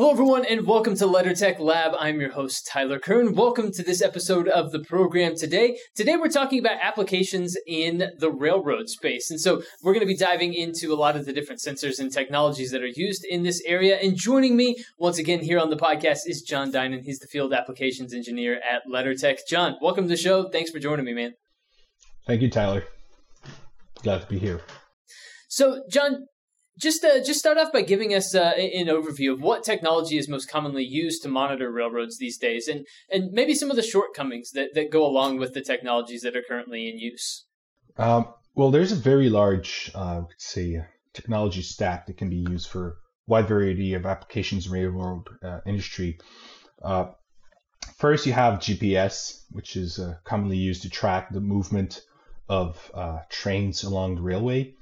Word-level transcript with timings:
Hello, 0.00 0.12
everyone, 0.12 0.46
and 0.46 0.66
welcome 0.66 0.96
to 0.96 1.04
LeddarTech 1.04 1.58
Lab. 1.58 1.92
I'm 2.00 2.22
your 2.22 2.32
host, 2.32 2.66
Tyler 2.66 2.98
Kern. 2.98 3.34
Welcome 3.34 3.70
to 3.72 3.82
this 3.82 4.00
episode 4.00 4.48
of 4.48 4.72
the 4.72 4.78
program 4.78 5.36
today. 5.36 5.76
Today, 5.94 6.16
we're 6.16 6.30
talking 6.30 6.58
about 6.58 6.78
applications 6.82 7.54
in 7.66 8.10
the 8.16 8.30
railroad 8.32 8.88
space. 8.88 9.30
And 9.30 9.38
so, 9.38 9.62
we're 9.82 9.92
going 9.92 10.00
to 10.00 10.06
be 10.06 10.16
diving 10.16 10.54
into 10.54 10.90
a 10.90 10.96
lot 10.96 11.16
of 11.16 11.26
the 11.26 11.34
different 11.34 11.60
sensors 11.60 11.98
and 11.98 12.10
technologies 12.10 12.70
that 12.70 12.80
are 12.80 12.86
used 12.86 13.26
in 13.26 13.42
this 13.42 13.62
area. 13.66 13.98
And 13.98 14.16
joining 14.16 14.56
me 14.56 14.82
once 14.96 15.18
again 15.18 15.40
here 15.40 15.58
on 15.58 15.68
the 15.68 15.76
podcast 15.76 16.20
is 16.24 16.40
John 16.40 16.70
Dinan. 16.70 17.02
He's 17.04 17.18
the 17.18 17.26
field 17.26 17.52
applications 17.52 18.14
engineer 18.14 18.54
at 18.54 18.90
LeddarTech. 18.90 19.40
John, 19.46 19.76
welcome 19.82 20.04
to 20.04 20.08
the 20.08 20.16
show. 20.16 20.48
Thanks 20.48 20.70
for 20.70 20.78
joining 20.78 21.04
me, 21.04 21.12
man. 21.12 21.34
Thank 22.26 22.40
you, 22.40 22.48
Tyler. 22.48 22.84
Glad 24.02 24.22
to 24.22 24.26
be 24.28 24.38
here. 24.38 24.62
So, 25.48 25.82
John, 25.90 26.24
just 26.80 27.04
uh, 27.04 27.22
just 27.22 27.38
start 27.38 27.58
off 27.58 27.72
by 27.72 27.82
giving 27.82 28.14
us 28.14 28.34
uh, 28.34 28.52
an 28.56 28.86
overview 28.86 29.32
of 29.32 29.42
what 29.42 29.62
technology 29.62 30.16
is 30.16 30.28
most 30.28 30.50
commonly 30.50 30.84
used 30.84 31.22
to 31.22 31.28
monitor 31.28 31.70
railroads 31.70 32.18
these 32.18 32.38
days, 32.38 32.68
and 32.68 32.86
and 33.10 33.32
maybe 33.32 33.54
some 33.54 33.70
of 33.70 33.76
the 33.76 33.82
shortcomings 33.82 34.52
that, 34.52 34.74
that 34.74 34.90
go 34.90 35.04
along 35.04 35.38
with 35.38 35.54
the 35.54 35.60
technologies 35.60 36.22
that 36.22 36.36
are 36.36 36.42
currently 36.46 36.88
in 36.88 36.98
use. 36.98 37.44
Um, 37.96 38.28
well, 38.54 38.70
there's 38.70 38.92
a 38.92 38.96
very 38.96 39.28
large, 39.28 39.90
uh, 39.94 40.22
say, 40.38 40.82
technology 41.12 41.62
stack 41.62 42.06
that 42.06 42.16
can 42.16 42.30
be 42.30 42.36
used 42.50 42.68
for 42.68 42.96
wide 43.26 43.46
variety 43.46 43.94
of 43.94 44.06
applications 44.06 44.66
in 44.66 44.72
railroad 44.72 45.24
uh, 45.42 45.60
industry. 45.66 46.18
Uh, 46.82 47.06
first, 47.96 48.26
you 48.26 48.32
have 48.32 48.58
GPS, 48.58 49.44
which 49.50 49.76
is 49.76 49.98
uh, 49.98 50.14
commonly 50.24 50.56
used 50.56 50.82
to 50.82 50.90
track 50.90 51.30
the 51.30 51.40
movement 51.40 52.02
of 52.48 52.90
trains 53.28 53.84
along 53.84 54.16
the 54.16 54.22
railway. 54.22 54.74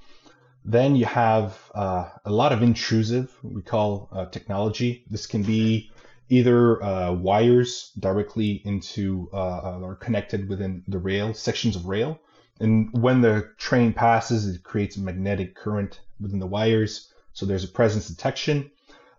Then 0.64 0.96
you 0.96 1.06
have 1.06 1.70
uh, 1.74 2.10
a 2.24 2.30
lot 2.30 2.52
of 2.52 2.62
intrusive, 2.62 3.34
we 3.42 3.62
call 3.62 4.08
uh, 4.12 4.26
technology. 4.26 5.04
This 5.08 5.26
can 5.26 5.42
be 5.42 5.90
either 6.28 6.82
uh, 6.82 7.12
wires 7.12 7.92
directly 7.98 8.60
into 8.64 9.30
uh, 9.32 9.36
uh, 9.36 9.80
or 9.82 9.94
connected 9.94 10.48
within 10.48 10.82
the 10.88 10.98
rail, 10.98 11.32
sections 11.32 11.74
of 11.74 11.86
rail. 11.86 12.20
And 12.60 12.90
when 12.92 13.20
the 13.20 13.50
train 13.56 13.92
passes, 13.92 14.46
it 14.46 14.62
creates 14.62 14.96
a 14.96 15.00
magnetic 15.00 15.54
current 15.54 16.00
within 16.20 16.38
the 16.38 16.46
wires. 16.46 17.12
So 17.32 17.46
there's 17.46 17.64
a 17.64 17.68
presence 17.68 18.08
detection. 18.08 18.70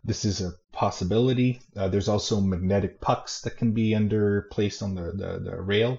This 0.03 0.25
is 0.25 0.41
a 0.41 0.53
possibility. 0.71 1.61
Uh, 1.75 1.87
there's 1.87 2.09
also 2.09 2.39
magnetic 2.41 3.01
pucks 3.01 3.41
that 3.41 3.57
can 3.57 3.71
be 3.71 3.95
under 3.95 4.43
placed 4.51 4.83
on 4.83 4.93
the, 4.93 5.13
the, 5.13 5.39
the 5.39 5.61
rail. 5.61 5.97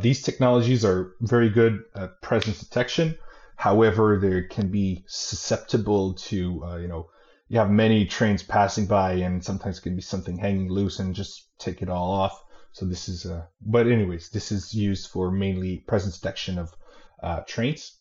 these 0.00 0.22
technologies 0.22 0.84
are 0.84 1.14
very 1.20 1.48
good 1.48 1.84
at 1.94 2.20
presence 2.20 2.58
detection 2.58 3.16
However, 3.56 4.18
they 4.18 4.42
can 4.42 4.70
be 4.70 5.04
susceptible 5.06 6.14
to, 6.14 6.64
uh, 6.64 6.76
you 6.76 6.88
know, 6.88 7.10
you 7.48 7.58
have 7.58 7.70
many 7.70 8.06
trains 8.06 8.42
passing 8.42 8.86
by 8.86 9.12
and 9.12 9.44
sometimes 9.44 9.78
can 9.80 9.94
be 9.94 10.02
something 10.02 10.38
hanging 10.38 10.70
loose 10.70 10.98
and 10.98 11.14
just 11.14 11.48
take 11.58 11.82
it 11.82 11.88
all 11.88 12.10
off. 12.10 12.42
So 12.72 12.86
this 12.86 13.08
is, 13.08 13.26
uh, 13.26 13.44
but 13.60 13.86
anyways, 13.86 14.30
this 14.30 14.50
is 14.50 14.72
used 14.74 15.10
for 15.10 15.30
mainly 15.30 15.78
presence 15.86 16.18
detection 16.18 16.58
of 16.58 16.74
uh, 17.22 17.40
trains 17.46 17.98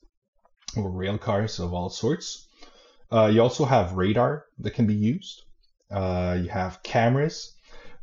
or 0.77 0.89
rail 0.89 1.17
cars 1.17 1.59
of 1.59 1.73
all 1.73 1.89
sorts. 1.89 2.47
Uh, 3.11 3.25
you 3.25 3.41
also 3.41 3.65
have 3.65 3.93
radar 3.93 4.45
that 4.59 4.73
can 4.73 4.87
be 4.87 4.95
used. 4.95 5.43
Uh, 5.91 6.37
you 6.41 6.49
have 6.49 6.81
cameras, 6.81 7.53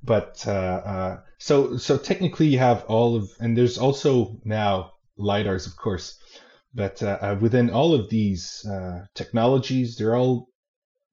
but 0.03 0.45
uh, 0.47 0.51
uh, 0.51 1.21
so 1.39 1.79
so 1.79 1.97
technically 1.97 2.49
you 2.49 2.59
have 2.59 2.85
all 2.85 3.17
of, 3.17 3.31
and 3.41 3.57
there's 3.57 3.79
also 3.79 4.37
now 4.45 4.93
lidars, 5.19 5.67
of 5.67 5.77
course. 5.77 6.19
But 6.75 7.03
uh, 7.03 7.19
uh, 7.21 7.39
within 7.41 7.71
all 7.71 7.95
of 7.95 8.11
these 8.11 8.65
uh, 8.67 9.07
technologies, 9.15 9.97
they're 9.97 10.17
all 10.17 10.49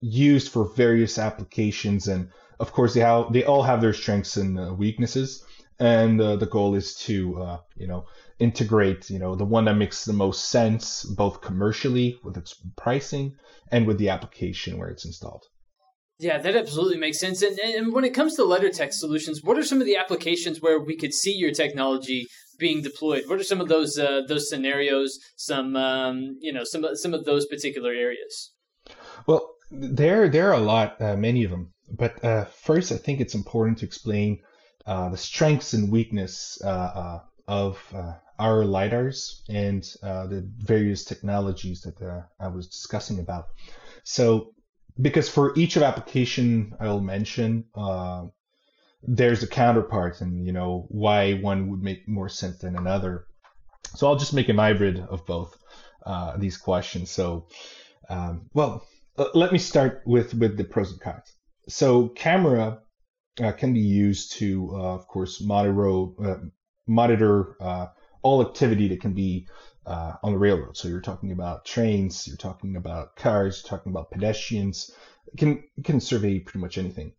used 0.02 0.52
for 0.52 0.66
various 0.66 1.18
applications, 1.18 2.08
and 2.08 2.30
of 2.60 2.72
course, 2.72 2.94
they 2.94 3.00
have 3.00 3.32
they 3.32 3.44
all 3.44 3.64
have 3.64 3.82
their 3.82 3.94
strengths 3.94 4.38
and 4.38 4.60
uh, 4.60 4.74
weaknesses. 4.74 5.44
And 5.80 6.22
uh, 6.22 6.38
the 6.38 6.46
goal 6.46 6.76
is 6.76 6.96
to 7.06 7.60
you 7.76 7.88
know 7.88 8.06
integrate 8.40 9.10
you 9.10 9.20
know 9.20 9.36
the 9.36 9.46
one 9.46 9.66
that 9.66 9.76
makes 9.76 10.06
the 10.06 10.14
most 10.14 10.50
sense, 10.50 11.04
both 11.04 11.42
commercially 11.42 12.20
with 12.24 12.38
its 12.38 12.54
pricing 12.76 13.36
and 13.72 13.88
with 13.88 13.98
the 13.98 14.10
application 14.10 14.78
where 14.78 14.90
it's 14.90 15.06
installed. 15.06 15.46
Yeah, 16.20 16.38
that 16.38 16.56
absolutely 16.56 16.98
makes 16.98 17.20
sense. 17.20 17.42
And, 17.42 17.58
and 17.60 17.94
when 17.94 18.06
it 18.06 18.14
comes 18.14 18.36
to 18.36 18.44
LeddarTech 18.44 18.94
solutions, 18.94 19.42
what 19.44 19.58
are 19.58 19.64
some 19.64 19.82
of 19.82 19.86
the 19.86 19.98
applications 19.98 20.62
where 20.62 20.80
we 20.80 20.96
could 20.96 21.14
see 21.14 21.34
your 21.34 21.52
technology 21.52 22.28
being 22.58 22.82
deployed? 22.82 23.24
What 23.28 23.40
are 23.40 23.44
some 23.44 23.60
of 23.60 23.68
those 23.68 23.98
uh, 23.98 24.22
those 24.28 24.50
scenarios? 24.50 25.20
Some 25.36 25.76
um, 25.76 26.38
you 26.40 26.54
know 26.54 26.64
some 26.64 26.86
some 26.96 27.14
of 27.14 27.26
those 27.26 27.46
particular 27.46 27.92
areas. 27.92 28.52
Well, 29.28 29.56
there 29.72 30.30
there 30.30 30.50
are 30.50 30.60
a 30.60 30.60
lot, 30.60 31.02
uh, 31.02 31.18
many 31.18 31.44
of 31.44 31.52
them. 31.52 31.74
But 31.92 32.24
uh, 32.24 32.46
first, 32.46 32.92
I 32.92 32.98
think 32.98 33.20
it's 33.20 33.36
important 33.36 33.80
to 33.80 33.86
explain 33.86 34.40
uh, 34.86 35.10
the 35.10 35.18
strengths 35.18 35.74
and 35.74 35.92
weakness 35.92 36.60
uh, 36.64 36.68
uh, 36.68 37.20
of 37.48 37.78
our 38.38 38.64
lidars 38.64 39.42
and 39.50 39.84
the 40.02 40.50
various 40.58 41.04
technologies 41.04 41.82
that 41.82 42.26
I 42.40 42.48
was 42.48 42.68
discussing 42.68 43.20
about. 43.20 43.48
So, 44.04 44.54
because 45.00 45.30
for 45.30 45.54
each 45.58 45.76
of 45.76 45.84
application 45.84 46.74
I'll 46.80 47.02
mention, 47.02 47.66
there's 49.08 49.44
a 49.44 49.48
counterpart 49.48 50.22
and 50.22 50.46
you 50.46 50.52
know 50.52 50.86
why 50.90 51.34
one 51.34 51.70
would 51.70 51.82
make 51.82 52.08
more 52.08 52.30
sense 52.30 52.60
than 52.60 52.76
another. 52.76 53.26
So 53.96 54.08
i'll 54.08 54.16
just 54.16 54.34
make 54.34 54.50
an 54.50 54.58
hybrid 54.58 55.00
of 55.00 55.26
both 55.26 55.58
uh, 56.06 56.38
these 56.38 56.58
questions. 56.58 57.12
So 57.12 57.48
um, 58.10 58.50
well 58.54 58.86
uh, 59.18 59.28
let 59.34 59.52
me 59.52 59.58
start 59.58 60.02
with 60.06 60.34
with 60.34 60.58
the 60.58 60.64
pros 60.64 60.92
and 60.92 61.02
cons. 61.02 61.34
So 61.70 62.10
camera 62.10 62.80
uh, 63.42 63.52
can 63.52 63.74
be 63.74 63.82
used 63.82 64.34
to 64.34 64.72
uh, 64.74 64.96
of 64.96 65.08
course 65.08 65.42
monitor 65.42 66.06
uh, 66.24 66.38
monitor 66.88 67.56
uh, 67.60 67.88
all 68.22 68.42
activity 68.42 68.88
that 68.90 69.02
can 69.02 69.14
be 69.14 69.48
on 69.88 70.32
the 70.32 70.38
railroad 70.38 70.76
so 70.76 70.88
you're 70.88 71.02
talking 71.02 71.32
about 71.32 71.66
trains 71.66 72.28
you're 72.28 72.38
talking 72.38 72.76
about 72.76 73.16
cars 73.16 73.62
you're 73.62 73.78
talking 73.78 73.92
about 73.92 74.12
pedestrians 74.12 74.92
it 75.32 75.38
can 75.38 75.64
it 75.78 75.84
can 75.84 76.00
survey 76.00 76.40
pretty 76.40 76.60
much 76.60 76.78
anything 76.78 77.12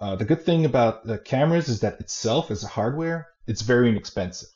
uh, 0.00 0.16
the 0.16 0.24
good 0.24 0.42
thing 0.42 0.64
about 0.64 1.06
the 1.06 1.18
cameras 1.18 1.68
is 1.68 1.80
that 1.80 2.00
itself 2.00 2.50
as 2.50 2.64
a 2.64 2.68
hardware, 2.68 3.28
it's 3.46 3.62
very 3.62 3.88
inexpensive. 3.88 4.48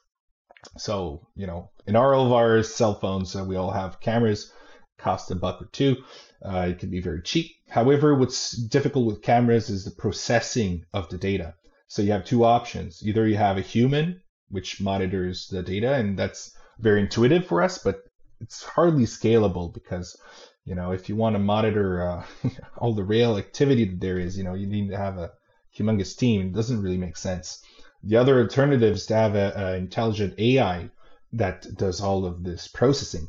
So, 0.76 1.28
you 1.36 1.46
know, 1.46 1.70
in 1.86 1.96
all 1.96 2.26
of 2.26 2.32
our 2.32 2.62
cell 2.62 2.94
phones, 2.94 3.36
uh, 3.36 3.44
we 3.44 3.56
all 3.56 3.70
have 3.70 4.00
cameras, 4.00 4.52
cost 4.98 5.30
a 5.30 5.36
buck 5.36 5.62
or 5.62 5.66
two. 5.66 5.96
Uh, 6.44 6.68
it 6.70 6.80
can 6.80 6.90
be 6.90 7.00
very 7.00 7.22
cheap. 7.22 7.52
However, 7.68 8.14
what's 8.14 8.52
difficult 8.52 9.06
with 9.06 9.22
cameras 9.22 9.70
is 9.70 9.84
the 9.84 9.90
processing 9.92 10.84
of 10.92 11.08
the 11.08 11.18
data. 11.18 11.54
So 11.86 12.02
you 12.02 12.12
have 12.12 12.24
two 12.24 12.44
options. 12.44 13.00
Either 13.02 13.26
you 13.26 13.36
have 13.36 13.56
a 13.56 13.62
human, 13.62 14.20
which 14.48 14.80
monitors 14.80 15.48
the 15.48 15.62
data, 15.62 15.94
and 15.94 16.18
that's 16.18 16.54
very 16.78 17.00
intuitive 17.00 17.46
for 17.46 17.62
us, 17.62 17.78
but 17.78 18.04
it's 18.40 18.62
hardly 18.62 19.04
scalable 19.04 19.72
because 19.72 20.16
you 20.64 20.74
know 20.74 20.92
if 20.92 21.08
you 21.08 21.16
want 21.16 21.34
to 21.34 21.40
monitor 21.40 22.02
uh, 22.02 22.24
all 22.78 22.94
the 22.94 23.02
rail 23.04 23.36
activity 23.36 23.84
that 23.84 24.00
there 24.00 24.18
is 24.18 24.38
you 24.38 24.44
know 24.44 24.54
you 24.54 24.66
need 24.66 24.88
to 24.90 24.96
have 24.96 25.18
a 25.18 25.32
humongous 25.76 26.16
team, 26.16 26.48
it 26.48 26.54
doesn't 26.54 26.82
really 26.82 26.96
make 26.96 27.16
sense. 27.16 27.62
The 28.02 28.16
other 28.16 28.40
alternative 28.40 28.94
is 28.94 29.06
to 29.06 29.14
have 29.14 29.34
an 29.34 29.74
intelligent 29.74 30.38
AI 30.38 30.90
that 31.32 31.66
does 31.76 32.00
all 32.00 32.24
of 32.24 32.44
this 32.44 32.68
processing. 32.68 33.28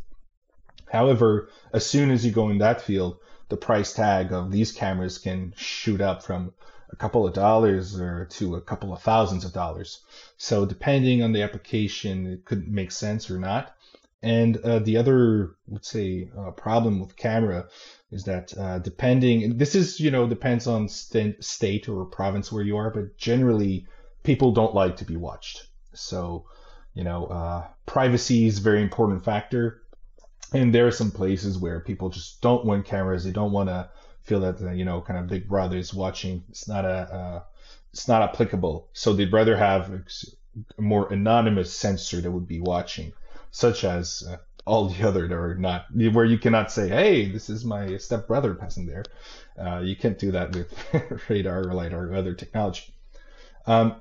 However, 0.92 1.50
as 1.74 1.86
soon 1.86 2.12
as 2.12 2.26
you 2.26 2.32
go 2.32 2.50
in 2.50 2.60
that 2.60 2.82
field, 2.82 3.18
the 3.50 3.58
price 3.58 3.94
tag 3.94 4.32
of 4.32 4.52
these 4.52 4.72
cameras 4.72 5.18
can 5.18 5.54
shoot 5.58 6.02
up 6.02 6.24
from 6.24 6.54
a 6.92 6.96
couple 6.96 7.28
of 7.28 7.34
dollars 7.34 8.00
or 8.00 8.26
to 8.26 8.56
a 8.56 8.62
couple 8.62 8.94
of 8.94 9.02
thousands 9.02 9.46
of 9.46 9.54
dollars. 9.54 10.00
So 10.38 10.66
depending 10.66 11.24
on 11.24 11.32
the 11.32 11.44
application, 11.44 12.28
it 12.28 12.46
could 12.46 12.68
make 12.68 12.92
sense 12.92 13.30
or 13.30 13.40
not. 13.40 13.76
And 14.22 14.58
uh, 14.58 14.80
the 14.80 14.98
other, 14.98 15.56
let's 15.70 15.90
say, 15.90 16.30
uh, 16.38 16.52
problem 16.52 17.00
with 17.00 17.16
camera 17.16 17.68
is 18.12 18.24
that 18.26 18.58
uh, 18.58 18.80
depending, 18.80 19.58
this 19.58 19.76
is, 19.76 20.00
you 20.00 20.12
know, 20.12 20.28
depends 20.28 20.68
on 20.68 20.90
st- 20.90 21.42
state 21.44 21.88
or 21.88 22.06
province 22.06 22.52
where 22.52 22.64
you 22.64 22.76
are, 22.78 22.90
but 22.90 23.18
generally 23.18 23.88
people 24.24 24.52
don't 24.52 24.76
like 24.76 24.98
to 24.98 25.06
be 25.06 25.16
watched. 25.16 25.68
So, 25.94 26.46
you 26.94 27.04
know, 27.04 27.28
uh, 27.28 27.68
privacy 27.86 28.46
is 28.46 28.58
a 28.58 28.62
very 28.62 28.82
important 28.82 29.24
factor. 29.24 29.84
And 30.52 30.74
there 30.74 30.88
are 30.88 30.92
some 30.92 31.12
places 31.12 31.58
where 31.58 31.80
people 31.80 32.10
just 32.10 32.42
don't 32.42 32.66
want 32.66 32.86
cameras. 32.86 33.24
They 33.24 33.32
don't 33.32 33.52
want 33.52 33.70
to 33.70 33.90
feel 34.30 34.40
that, 34.42 34.76
you 34.76 34.86
know, 34.86 35.02
kind 35.02 35.20
of 35.20 35.28
Big 35.28 35.48
Brother 35.48 35.78
is 35.78 35.94
watching. 35.94 36.44
It's 36.50 36.68
not 36.68 36.86
a, 36.86 36.90
uh, 36.90 37.42
it's 37.92 38.08
not 38.08 38.22
applicable. 38.22 38.88
So 38.94 39.14
they'd 39.14 39.34
rather 39.34 39.58
have 39.58 39.92
a 40.78 40.82
more 40.82 41.12
anonymous 41.12 41.74
sensor 41.74 42.22
that 42.22 42.32
would 42.32 42.48
be 42.48 42.60
watching 42.60 43.14
such 43.52 43.84
as 43.84 44.24
uh, 44.30 44.38
all 44.66 44.90
the 44.90 45.08
other 45.08 45.28
that 45.28 45.34
are 45.34 45.56
not 45.56 45.86
where 45.92 46.26
you 46.26 46.38
cannot 46.38 46.72
say, 46.72 46.88
"Hey, 46.88 47.32
this 47.32 47.50
is 47.50 47.66
my 47.66 47.98
stepbrother 47.98 48.54
passing 48.54 48.86
there." 48.86 49.04
Uh, 49.58 49.80
you 49.80 49.96
can't 49.96 50.20
do 50.20 50.32
that 50.32 50.56
with 50.56 51.30
radar 51.30 51.68
or 51.68 51.74
lidar 51.74 52.08
or 52.08 52.16
other 52.16 52.34
technology. 52.34 52.94
Um, 53.66 54.00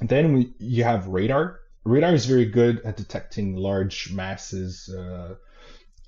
then 0.00 0.32
we, 0.32 0.52
you 0.58 0.84
have 0.84 1.06
radar. 1.06 1.60
Radar 1.84 2.14
is 2.14 2.26
very 2.26 2.46
good 2.46 2.80
at 2.84 2.96
detecting 2.96 3.56
large 3.56 4.12
masses 4.12 4.88
uh, 4.88 5.34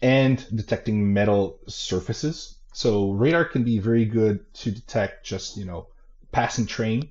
and 0.01 0.45
detecting 0.55 1.13
metal 1.13 1.59
surfaces. 1.67 2.54
So 2.75 3.13
radar 3.13 3.45
can 3.45 3.63
be 3.63 3.79
very 3.79 4.05
good 4.05 4.53
to 4.55 4.73
detect 4.73 5.25
just 5.25 5.57
you 5.57 5.65
know 5.65 5.87
passing 6.33 6.67
train, 6.67 7.11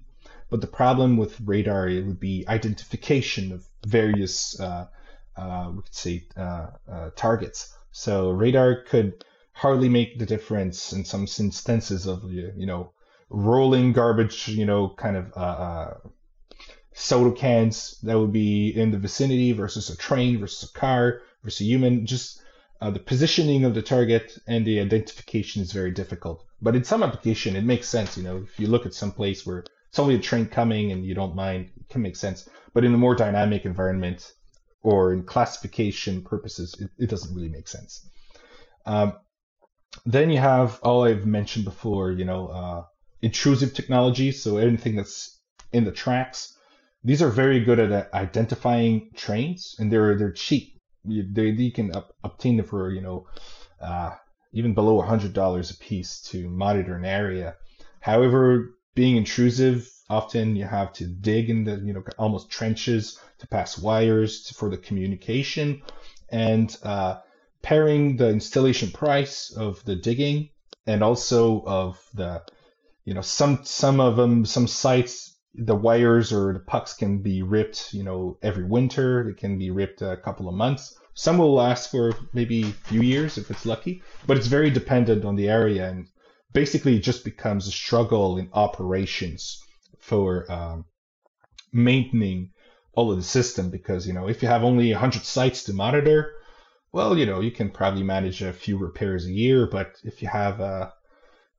but 0.49 0.59
the 0.59 0.67
problem 0.67 1.15
with 1.15 1.39
radar 1.39 1.87
it 1.87 2.05
would 2.05 2.19
be 2.19 2.43
identification 2.49 3.53
of 3.53 3.65
various 3.87 4.59
uh, 4.59 4.87
uh, 5.37 5.71
we 5.73 5.81
could 5.81 5.95
say 5.95 6.25
uh, 6.35 6.67
uh, 6.91 7.09
targets. 7.15 7.73
So 7.91 8.31
radar 8.31 8.83
could 8.83 9.23
hardly 9.53 9.87
make 9.87 10.19
the 10.19 10.25
difference 10.25 10.91
in 10.91 11.05
some 11.05 11.21
instances 11.21 12.07
of 12.07 12.29
you 12.29 12.65
know 12.65 12.91
rolling 13.29 13.93
garbage, 13.93 14.49
you 14.49 14.65
know, 14.65 14.89
kind 14.89 15.15
of 15.15 15.31
uh, 15.37 15.39
uh, 15.39 15.97
soda 16.91 17.33
cans 17.33 17.97
that 18.03 18.19
would 18.19 18.33
be 18.33 18.67
in 18.69 18.91
the 18.91 18.99
vicinity 18.99 19.53
versus 19.53 19.89
a 19.89 19.95
train 19.95 20.39
versus 20.39 20.69
a 20.69 20.73
car 20.77 21.21
versus 21.41 21.61
a 21.61 21.63
human. 21.63 22.05
Just 22.05 22.42
uh, 22.81 22.89
the 22.89 22.99
positioning 22.99 23.63
of 23.63 23.73
the 23.73 23.81
target 23.81 24.37
and 24.47 24.65
the 24.65 24.79
identification 24.79 25.61
is 25.61 25.71
very 25.71 25.91
difficult. 25.91 26.45
But 26.61 26.75
in 26.75 26.83
some 26.83 27.03
application, 27.03 27.55
it 27.55 27.63
makes 27.63 27.87
sense. 27.87 28.17
You 28.17 28.23
know, 28.23 28.37
if 28.37 28.59
you 28.59 28.67
look 28.67 28.85
at 28.85 28.93
some 28.93 29.11
place 29.11 29.45
where 29.45 29.63
it's 29.89 29.99
only 29.99 30.15
a 30.15 30.19
train 30.19 30.47
coming 30.47 30.91
and 30.91 31.05
you 31.05 31.13
don't 31.13 31.35
mind, 31.35 31.71
it 31.79 31.89
can 31.89 32.01
make 32.01 32.15
sense. 32.15 32.49
But 32.73 32.83
in 32.83 32.93
a 32.93 32.97
more 32.97 33.15
dynamic 33.15 33.65
environment 33.65 34.31
or 34.81 35.13
in 35.13 35.23
classification 35.23 36.23
purposes, 36.23 36.75
it, 36.79 36.89
it 36.97 37.09
doesn't 37.09 37.35
really 37.35 37.49
make 37.49 37.67
sense. 37.67 38.09
Um, 38.85 39.13
then 40.05 40.29
you 40.29 40.39
have 40.39 40.79
all 40.81 41.03
I've 41.03 41.25
mentioned 41.25 41.65
before, 41.65 42.11
you 42.11 42.25
know, 42.25 42.47
uh, 42.47 42.83
intrusive 43.21 43.73
technology. 43.73 44.31
So 44.31 44.57
anything 44.57 44.95
that's 44.95 45.39
in 45.73 45.83
the 45.83 45.91
tracks. 45.91 46.57
These 47.03 47.21
are 47.21 47.29
very 47.29 47.59
good 47.59 47.79
at 47.79 47.91
uh, 47.91 48.05
identifying 48.13 49.09
trains, 49.15 49.75
and 49.79 49.91
they're 49.91 50.15
they're 50.17 50.31
cheap. 50.31 50.72
You, 51.05 51.25
they 51.31 51.69
can 51.69 51.95
up, 51.95 52.15
obtain 52.23 52.57
them 52.57 52.65
for 52.65 52.91
you 52.91 53.01
know 53.01 53.27
uh, 53.81 54.11
even 54.53 54.73
below 54.73 55.01
a 55.01 55.05
hundred 55.05 55.33
dollars 55.33 55.71
a 55.71 55.77
piece 55.77 56.21
to 56.31 56.49
monitor 56.49 56.95
an 56.95 57.05
area. 57.05 57.55
However, 57.99 58.75
being 58.95 59.17
intrusive, 59.17 59.89
often 60.09 60.55
you 60.55 60.65
have 60.65 60.93
to 60.93 61.07
dig 61.07 61.49
in 61.49 61.63
the 61.63 61.75
you 61.77 61.93
know 61.93 62.03
almost 62.17 62.49
trenches 62.49 63.19
to 63.39 63.47
pass 63.47 63.77
wires 63.77 64.49
for 64.51 64.69
the 64.69 64.77
communication, 64.77 65.81
and 66.29 66.75
uh, 66.83 67.19
pairing 67.61 68.17
the 68.17 68.29
installation 68.29 68.91
price 68.91 69.51
of 69.51 69.83
the 69.85 69.95
digging 69.95 70.49
and 70.85 71.03
also 71.03 71.63
of 71.65 72.01
the 72.13 72.41
you 73.05 73.13
know 73.13 73.21
some 73.21 73.63
some 73.63 73.99
of 73.99 74.15
them 74.15 74.45
some 74.45 74.67
sites 74.67 75.32
the 75.55 75.75
wires 75.75 76.33
or 76.33 76.53
the 76.53 76.59
pucks 76.59 76.93
can 76.93 77.19
be 77.19 77.43
ripped 77.43 77.93
you 77.93 78.03
know 78.03 78.37
every 78.41 78.63
winter. 78.65 79.29
It 79.29 79.37
can 79.37 79.57
be 79.57 79.71
ripped 79.71 80.01
a 80.01 80.17
couple 80.17 80.47
of 80.49 80.55
months. 80.55 80.95
Some 81.15 81.37
will 81.37 81.53
last 81.53 81.91
for 81.91 82.13
maybe 82.33 82.63
a 82.63 82.71
few 82.89 83.01
years 83.01 83.37
if 83.37 83.51
it's 83.51 83.65
lucky 83.65 84.01
but 84.25 84.37
it's 84.37 84.47
very 84.47 84.71
dependent 84.71 85.25
on 85.25 85.35
the 85.35 85.49
area 85.49 85.87
and 85.89 86.07
basically 86.53 86.95
it 86.95 87.03
just 87.03 87.23
becomes 87.23 87.67
a 87.67 87.71
struggle 87.71 88.37
in 88.37 88.49
operations 88.53 89.59
for 89.99 90.51
um, 90.51 90.85
maintaining 91.71 92.51
all 92.93 93.11
of 93.11 93.17
the 93.17 93.23
system 93.23 93.69
because 93.69 94.07
you 94.07 94.13
know 94.13 94.27
if 94.27 94.41
you 94.41 94.47
have 94.47 94.63
only 94.63 94.91
100 94.91 95.23
sites 95.23 95.63
to 95.63 95.73
monitor 95.73 96.33
well 96.91 97.17
you 97.17 97.25
know 97.25 97.39
you 97.39 97.51
can 97.51 97.69
probably 97.69 98.03
manage 98.03 98.41
a 98.41 98.53
few 98.53 98.77
repairs 98.77 99.25
a 99.25 99.31
year 99.31 99.65
but 99.65 99.95
if 100.03 100.21
you 100.21 100.27
have 100.27 100.61
uh, 100.61 100.89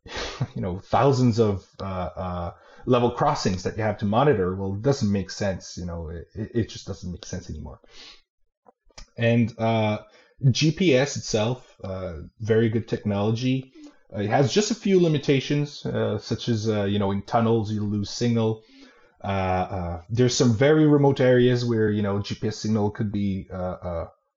you 0.55 0.63
know 0.63 0.79
thousands 0.79 1.41
of 1.41 1.67
uh, 1.81 2.11
uh, 2.17 2.51
level 2.87 3.11
crossings 3.11 3.63
that 3.63 3.77
you 3.77 3.83
have 3.83 3.99
to 3.99 4.05
monitor 4.05 4.55
well 4.55 4.75
it 4.75 4.83
doesn't 4.83 5.11
make 5.11 5.31
sense 5.31 5.77
you 5.77 5.87
know 5.87 6.09
it, 6.09 6.27
it 6.35 6.69
just 6.69 6.87
doesn't 6.87 7.13
make 7.13 7.25
sense 7.25 7.51
anymore. 7.51 7.81
And 9.17 9.53
uh, 9.59 9.99
gps 10.45 11.17
itself 11.17 11.77
uh, 11.85 12.15
very 12.41 12.69
good 12.69 12.89
technology. 12.89 13.73
Uh, 14.15 14.21
it 14.21 14.31
has 14.31 14.53
just 14.53 14.71
a 14.71 14.75
few 14.75 15.01
limitations 15.01 15.85
uh, 15.87 16.19
such 16.19 16.49
as 16.49 16.67
you 16.67 16.99
know 16.99 17.11
in 17.11 17.23
tunnels 17.23 17.73
you 17.73 17.85
lose 17.85 18.11
signal. 18.11 18.63
There's 19.23 20.37
some 20.37 20.53
very 20.53 20.87
remote 20.87 21.21
areas 21.21 21.65
where 21.65 21.91
you 21.91 22.03
know 22.03 22.19
gps 22.19 22.55
signal 22.55 22.91
could 22.91 23.13
be 23.13 23.49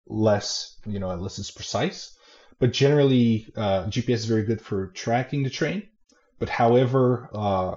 less 0.07 0.77
you 0.85 0.99
know 0.99 1.13
less 1.15 1.39
as 1.39 1.51
precise. 1.51 2.17
But 2.59 2.73
generally, 2.73 3.47
uh, 3.55 3.85
GPS 3.85 4.09
is 4.09 4.25
very 4.25 4.44
good 4.44 4.61
for 4.61 4.88
tracking 4.88 5.44
the 5.44 5.49
train. 5.49 5.83
But 6.39 6.49
however, 6.49 7.29
uh, 7.33 7.75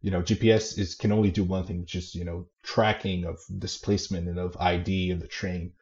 you 0.00 0.10
know, 0.10 0.22
GPS 0.22 0.78
is 0.78 0.94
can 0.94 1.12
only 1.12 1.30
do 1.30 1.44
one 1.44 1.64
thing, 1.64 1.80
which 1.80 1.94
is 1.94 2.14
you 2.14 2.24
know 2.24 2.46
tracking 2.62 3.24
of 3.24 3.38
displacement 3.58 4.28
and 4.28 4.38
of 4.38 4.56
ID 4.58 5.10
of 5.10 5.20
the 5.20 5.28
train. 5.28 5.72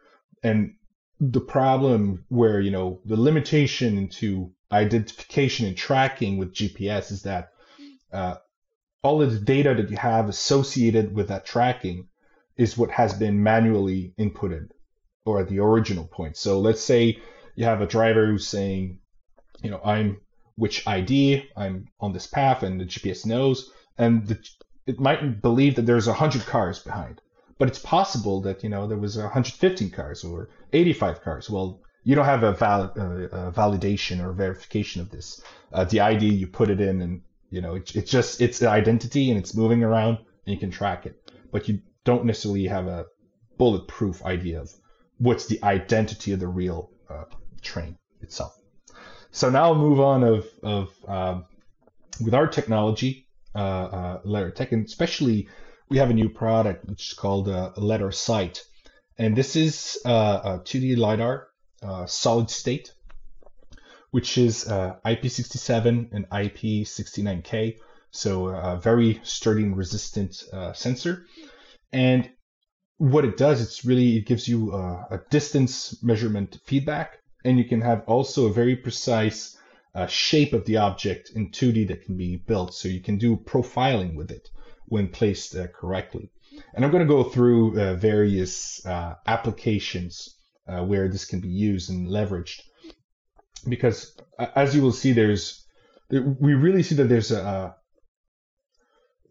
And 0.42 0.74
the 1.20 1.40
problem 1.40 2.24
where 2.28 2.60
you 2.60 2.70
know 2.70 3.00
the 3.04 3.20
limitation 3.20 3.98
into 3.98 4.52
identification 4.72 5.66
and 5.66 5.76
tracking 5.76 6.38
with 6.38 6.54
GPS 6.54 7.12
is 7.12 7.22
that 7.22 7.50
uh, 8.12 8.36
all 9.02 9.22
of 9.22 9.32
the 9.32 9.38
data 9.38 9.74
that 9.74 9.90
you 9.90 9.96
have 9.96 10.28
associated 10.28 11.14
with 11.14 11.28
that 11.28 11.44
tracking 11.44 12.08
is 12.56 12.76
what 12.76 12.90
has 12.90 13.12
been 13.14 13.42
manually 13.42 14.14
inputted 14.18 14.70
or 15.24 15.40
at 15.40 15.48
the 15.48 15.60
original 15.60 16.06
point. 16.06 16.36
So 16.36 16.58
let's 16.58 16.82
say 16.82 17.18
you 17.54 17.64
have 17.64 17.80
a 17.80 17.86
driver 17.86 18.26
who's 18.26 18.46
saying, 18.46 18.98
you 19.62 19.70
know, 19.70 19.80
I'm 19.84 20.20
which 20.56 20.86
ID, 20.86 21.50
I'm 21.54 21.88
on 22.00 22.12
this 22.12 22.26
path, 22.26 22.62
and 22.62 22.80
the 22.80 22.86
GPS 22.86 23.26
knows, 23.26 23.70
and 23.98 24.26
the, 24.26 24.38
it 24.86 25.00
might 25.00 25.42
believe 25.42 25.76
that 25.76 25.86
there's 25.86 26.06
100 26.06 26.46
cars 26.46 26.78
behind. 26.78 27.20
But 27.58 27.68
it's 27.68 27.78
possible 27.78 28.42
that, 28.42 28.62
you 28.62 28.68
know, 28.68 28.86
there 28.86 28.98
was 28.98 29.16
115 29.16 29.90
cars 29.90 30.24
or 30.24 30.50
85 30.72 31.22
cars. 31.22 31.48
Well, 31.48 31.80
you 32.04 32.14
don't 32.14 32.26
have 32.26 32.42
a, 32.42 32.52
val- 32.52 32.92
uh, 32.96 33.48
a 33.48 33.52
validation 33.52 34.22
or 34.22 34.32
verification 34.32 35.00
of 35.00 35.10
this. 35.10 35.42
Uh, 35.72 35.84
the 35.84 36.00
ID, 36.00 36.26
you 36.26 36.46
put 36.46 36.70
it 36.70 36.80
in, 36.80 37.00
and, 37.00 37.22
you 37.50 37.60
know, 37.60 37.76
it, 37.76 37.96
it's 37.96 38.10
just, 38.10 38.40
it's 38.40 38.60
an 38.60 38.68
identity 38.68 39.30
and 39.30 39.38
it's 39.38 39.54
moving 39.54 39.82
around, 39.82 40.18
and 40.18 40.54
you 40.54 40.58
can 40.58 40.70
track 40.70 41.06
it. 41.06 41.32
But 41.50 41.68
you 41.68 41.80
don't 42.04 42.26
necessarily 42.26 42.66
have 42.66 42.86
a 42.86 43.06
bulletproof 43.56 44.24
idea 44.24 44.60
of 44.60 44.70
what's 45.18 45.46
the 45.46 45.62
identity 45.64 46.32
of 46.32 46.40
the 46.40 46.48
real 46.48 46.90
uh, 47.08 47.24
train 47.62 47.96
itself. 48.20 48.56
So 49.30 49.50
now 49.50 49.64
I'll 49.64 49.74
move 49.74 50.00
on 50.00 50.22
of, 50.22 50.46
of 50.62 50.90
um, 51.08 51.46
with 52.22 52.34
our 52.34 52.46
technology, 52.46 53.25
uh, 53.56 53.58
uh, 53.58 54.20
LiDAR 54.24 54.52
and 54.70 54.84
especially 54.84 55.48
we 55.88 55.98
have 55.98 56.10
a 56.10 56.14
new 56.14 56.28
product 56.28 56.84
which 56.88 57.08
is 57.08 57.14
called 57.14 57.48
uh, 57.48 57.72
LeddarSight. 57.76 58.60
And 59.18 59.34
this 59.36 59.56
is 59.56 59.98
a 60.04 60.60
2D 60.64 60.96
LiDAR, 60.98 61.48
solid 62.06 62.50
state, 62.50 62.92
which 64.10 64.36
is 64.36 64.68
uh, 64.68 64.96
IP67 65.06 66.12
and 66.12 66.28
IP69K. 66.28 67.78
So 68.10 68.48
a 68.48 68.76
very 68.76 69.20
sturdy 69.22 69.62
and 69.62 69.76
resistant 69.76 70.42
sensor. 70.74 71.24
And 71.92 72.28
what 72.98 73.24
it 73.24 73.36
does, 73.36 73.62
it's 73.62 73.84
really, 73.84 74.18
it 74.18 74.26
gives 74.26 74.46
you 74.48 74.74
a 74.74 75.20
distance 75.30 76.02
measurement 76.02 76.58
feedback 76.64 77.18
and 77.46 77.58
you 77.58 77.64
can 77.64 77.80
have 77.80 78.02
also 78.06 78.46
a 78.46 78.52
very 78.52 78.74
precise 78.74 79.56
uh, 79.96 80.06
shape 80.06 80.52
of 80.52 80.66
the 80.66 80.76
object 80.76 81.30
in 81.34 81.50
2D 81.50 81.88
that 81.88 82.04
can 82.04 82.16
be 82.18 82.36
built. 82.36 82.74
So 82.74 82.86
you 82.88 83.00
can 83.00 83.16
do 83.16 83.36
profiling 83.36 84.14
with 84.14 84.30
it 84.30 84.50
when 84.84 85.08
placed 85.08 85.56
uh, 85.56 85.68
correctly. 85.68 86.30
And 86.74 86.84
I'm 86.84 86.90
going 86.90 87.06
to 87.06 87.12
go 87.12 87.24
through 87.24 87.80
uh, 87.80 87.94
various 87.94 88.84
uh, 88.84 89.14
applications 89.26 90.36
uh, 90.68 90.84
where 90.84 91.08
this 91.08 91.24
can 91.24 91.40
be 91.40 91.48
used 91.48 91.88
and 91.88 92.08
leveraged. 92.08 92.60
Because 93.66 94.14
as 94.54 94.76
you 94.76 94.82
will 94.82 94.92
see, 94.92 95.12
there's 95.12 95.64
we 96.10 96.54
really 96.54 96.82
see 96.84 96.94
that 96.96 97.08
there's 97.08 97.32
a, 97.32 97.40
a 97.40 97.76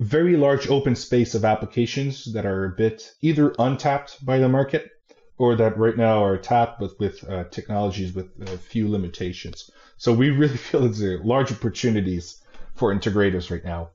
very 0.04 0.36
large 0.36 0.68
open 0.68 0.96
space 0.96 1.36
of 1.36 1.46
applications 1.46 2.34
that 2.34 2.46
are 2.46 2.66
a 2.66 2.76
bit 2.76 3.14
either 3.22 3.54
untapped 3.60 4.26
by 4.26 4.40
the 4.40 4.50
market 4.50 4.90
or 5.38 5.56
that 5.56 5.78
right 5.78 5.98
now 5.98 6.24
are 6.24 6.38
tapped 6.38 6.80
with 6.80 6.98
with 7.00 7.30
uh, 7.30 7.44
technologies 7.46 8.14
with 8.14 8.30
a 8.50 8.58
few 8.58 8.90
limitations. 8.90 9.70
So 9.98 10.14
we 10.14 10.30
really 10.30 10.58
feel 10.66 10.82
there's 10.82 11.02
a 11.02 11.18
large 11.24 11.52
opportunities 11.52 12.42
for 12.76 12.94
integrators 12.94 13.52
right 13.52 13.64
now. 13.64 13.90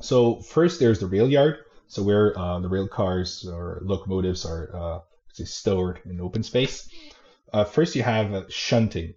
So 0.00 0.40
first, 0.40 0.80
there's 0.80 1.00
the 1.00 1.06
rail 1.06 1.28
yard. 1.28 1.58
So 1.88 2.02
where 2.02 2.36
uh, 2.38 2.60
the 2.60 2.68
rail 2.68 2.88
cars 2.88 3.46
or 3.46 3.80
locomotives 3.82 4.44
are 4.44 4.70
uh, 4.74 5.00
stored 5.44 6.00
in 6.04 6.20
open 6.20 6.42
space. 6.42 6.88
Uh, 7.52 7.64
first, 7.64 7.94
you 7.94 8.02
have 8.02 8.32
uh, 8.32 8.44
shunting. 8.48 9.14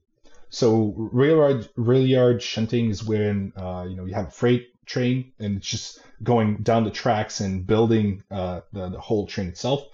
So 0.50 0.94
rail 0.96 1.38
yard, 1.38 1.70
rail 1.75 2.06
yard 2.06 2.41
shunting 2.41 2.89
is 2.89 3.03
when 3.03 3.53
uh, 3.56 3.86
you 3.89 3.96
know 3.96 4.06
you 4.06 4.13
have 4.13 4.27
a 4.27 4.32
freight 4.32 4.70
train 4.86 5.34
and 5.39 5.58
it's 5.58 5.67
just 5.67 6.00
going 6.24 6.58
down 6.58 6.86
the 6.86 6.91
tracks 6.91 7.41
and 7.41 7.67
building 7.67 8.24
the, 8.29 8.63
the 8.72 9.00
whole 9.00 9.27
train 9.27 9.50
itself 9.50 9.86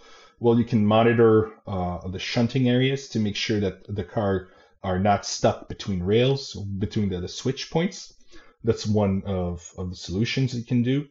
well, 0.43 0.59
you 0.59 0.65
can 0.65 0.85
monitor 0.85 1.53
uh, 1.65 2.05
the 2.09 2.19
shunting 2.19 2.67
areas 2.67 3.07
to 3.07 3.19
make 3.19 3.37
sure 3.37 3.61
that 3.61 3.77
the 3.87 4.03
car 4.03 4.49
are 4.83 4.99
not 4.99 5.25
stuck 5.25 5.69
between 5.69 6.03
rails, 6.03 6.53
between 6.79 7.07
the, 7.07 7.21
the 7.21 7.29
switch 7.29 7.71
points. 7.71 8.13
That's 8.61 8.85
one 8.85 9.23
of, 9.25 9.71
of 9.77 9.91
the 9.91 9.95
solutions 9.95 10.53
you 10.53 10.65
can 10.65 10.83
do. 10.83 11.07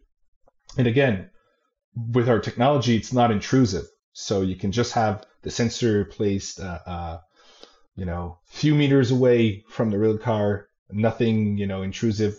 And 0.76 0.86
again, 0.86 1.30
with 1.96 2.28
our 2.28 2.40
technology, 2.40 2.94
it's 2.94 3.14
not 3.14 3.30
intrusive. 3.30 3.86
So 4.12 4.42
you 4.42 4.54
can 4.54 4.70
just 4.70 4.92
have 4.92 5.24
the 5.40 5.50
sensor 5.50 6.04
placed, 6.04 6.60
uh, 6.60 6.80
uh, 6.86 7.18
you 7.96 8.04
know, 8.04 8.38
few 8.44 8.74
meters 8.74 9.12
away 9.12 9.64
from 9.66 9.90
the 9.90 9.98
rail 9.98 10.18
car, 10.18 10.68
nothing 10.90 11.56
you 11.56 11.66
know 11.66 11.80
intrusive. 11.80 12.34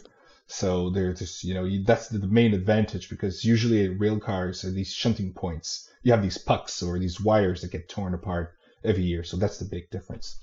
So 0.48 0.90
there's 0.90 1.20
just 1.20 1.44
you 1.44 1.54
know 1.54 1.68
that's 1.86 2.10
the 2.10 2.28
main 2.28 2.54
advantage 2.54 3.10
because 3.10 3.46
usually 3.46 3.88
rail 3.90 4.20
cars 4.20 4.66
are 4.66 4.72
these 4.72 4.92
shunting 4.92 5.34
points. 5.34 5.90
You 6.04 6.12
have 6.12 6.22
these 6.22 6.38
pucks 6.38 6.84
or 6.84 7.00
these 7.00 7.22
wires 7.22 7.62
that 7.62 7.72
get 7.72 7.88
torn 7.90 8.14
apart 8.14 8.54
every 8.84 9.04
year. 9.04 9.24
So 9.24 9.38
that's 9.38 9.58
the 9.58 9.66
big 9.66 9.90
difference. 9.90 10.40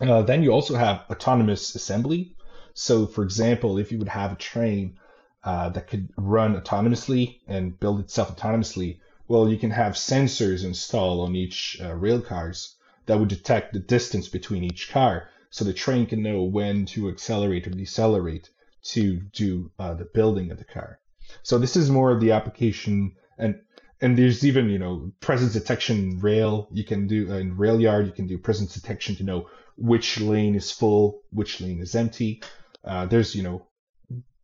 Uh, 0.00 0.22
then 0.22 0.42
you 0.42 0.50
also 0.50 0.74
have 0.76 1.04
autonomous 1.10 1.74
assembly. 1.74 2.36
So 2.74 3.06
for 3.06 3.22
example, 3.24 3.78
if 3.78 3.92
you 3.92 3.98
would 3.98 4.08
have 4.08 4.32
a 4.32 4.36
train 4.36 4.98
uh, 5.44 5.70
that 5.70 5.88
could 5.88 6.10
run 6.16 6.60
autonomously 6.60 7.40
and 7.48 7.78
build 7.80 8.00
itself 8.00 8.36
autonomously, 8.36 9.00
well, 9.28 9.48
you 9.48 9.56
can 9.56 9.70
have 9.70 9.94
sensors 9.94 10.64
installed 10.64 11.26
on 11.26 11.34
each 11.34 11.78
uh, 11.82 11.94
rail 11.94 12.20
cars 12.20 12.76
that 13.06 13.18
would 13.18 13.28
detect 13.28 13.72
the 13.72 13.78
distance 13.78 14.28
between 14.28 14.64
each 14.64 14.90
car, 14.90 15.28
so 15.50 15.64
the 15.64 15.72
train 15.72 16.06
can 16.06 16.22
know 16.22 16.42
when 16.42 16.86
to 16.86 17.08
accelerate 17.08 17.66
or 17.66 17.70
decelerate 17.70 18.50
to 18.82 19.20
do 19.32 19.70
uh, 19.78 19.94
the 19.94 20.04
building 20.04 20.50
of 20.50 20.58
the 20.58 20.64
car. 20.64 20.98
So 21.42 21.58
this 21.58 21.76
is 21.76 21.90
more 21.90 22.10
of 22.10 22.20
the 22.20 22.32
application, 22.32 23.16
and 23.38 23.60
and 24.00 24.18
there's 24.18 24.44
even 24.44 24.68
you 24.68 24.78
know 24.78 25.12
presence 25.20 25.52
detection 25.52 26.18
rail. 26.20 26.68
You 26.72 26.84
can 26.84 27.06
do 27.06 27.30
uh, 27.30 27.36
in 27.36 27.56
rail 27.56 27.80
yard. 27.80 28.06
You 28.06 28.12
can 28.12 28.26
do 28.26 28.38
presence 28.38 28.74
detection 28.74 29.16
to 29.16 29.24
know 29.24 29.48
which 29.76 30.20
lane 30.20 30.54
is 30.54 30.70
full, 30.70 31.22
which 31.30 31.60
lane 31.60 31.80
is 31.80 31.94
empty. 31.94 32.42
Uh, 32.84 33.06
there's 33.06 33.34
you 33.34 33.42
know 33.42 33.66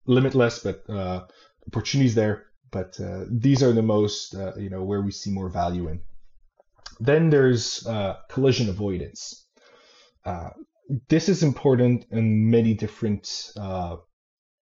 limitless, 0.06 0.60
but 0.60 0.88
uh, 0.88 1.26
opportunities 1.66 2.14
there. 2.14 2.46
But 2.70 3.00
uh, 3.00 3.24
these 3.30 3.62
are 3.62 3.72
the 3.72 3.82
most 3.82 4.34
uh, 4.34 4.54
you 4.56 4.70
know 4.70 4.84
where 4.84 5.02
we 5.02 5.10
see 5.10 5.30
more 5.30 5.48
value 5.48 5.88
in. 5.88 6.00
Then 7.00 7.30
there's 7.30 7.86
uh, 7.86 8.16
collision 8.28 8.68
avoidance. 8.68 9.44
This 11.08 11.28
is 11.28 11.42
important 11.42 12.06
in 12.10 12.50
many 12.50 12.72
different 12.72 13.52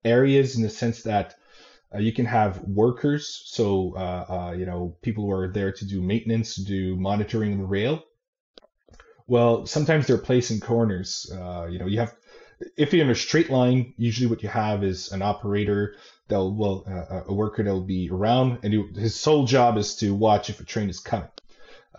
areas 0.04 0.56
in 0.56 0.64
the 0.64 0.70
sense 0.70 1.04
that 1.04 1.36
uh, 1.94 2.00
you 2.00 2.12
can 2.12 2.26
have 2.26 2.60
workers, 2.60 3.44
so 3.46 3.94
uh, 3.96 4.26
uh, 4.30 4.52
you 4.52 4.66
know 4.66 4.96
people 5.02 5.26
who 5.26 5.32
are 5.32 5.48
there 5.48 5.72
to 5.72 5.86
do 5.86 6.02
maintenance, 6.02 6.56
do 6.56 6.96
monitoring 6.96 7.58
the 7.58 7.66
rail. 7.66 8.04
Well, 9.26 9.66
sometimes 9.66 10.08
they're 10.08 10.18
placed 10.18 10.52
in 10.52 10.60
corners. 10.60 11.28
you 11.32 11.80
know, 11.80 11.88
you 11.88 12.00
have 12.00 12.16
if 12.76 12.94
you're 12.94 13.06
in 13.06 13.12
a 13.12 13.16
straight 13.16 13.50
line, 13.50 13.94
usually 13.98 14.28
what 14.28 14.42
you 14.42 14.50
have 14.50 14.84
is 14.84 15.12
an 15.12 15.22
operator 15.22 15.96
that 16.28 16.44
will, 16.44 16.86
a 17.28 17.34
worker 17.34 17.64
that 17.64 17.72
will 17.72 17.82
be 17.82 18.10
around, 18.10 18.60
and 18.64 18.96
his 18.96 19.16
sole 19.16 19.46
job 19.46 19.78
is 19.78 19.96
to 19.96 20.14
watch 20.14 20.50
if 20.50 20.60
a 20.60 20.64
train 20.64 20.90
is 20.90 21.00
coming. 21.00 21.30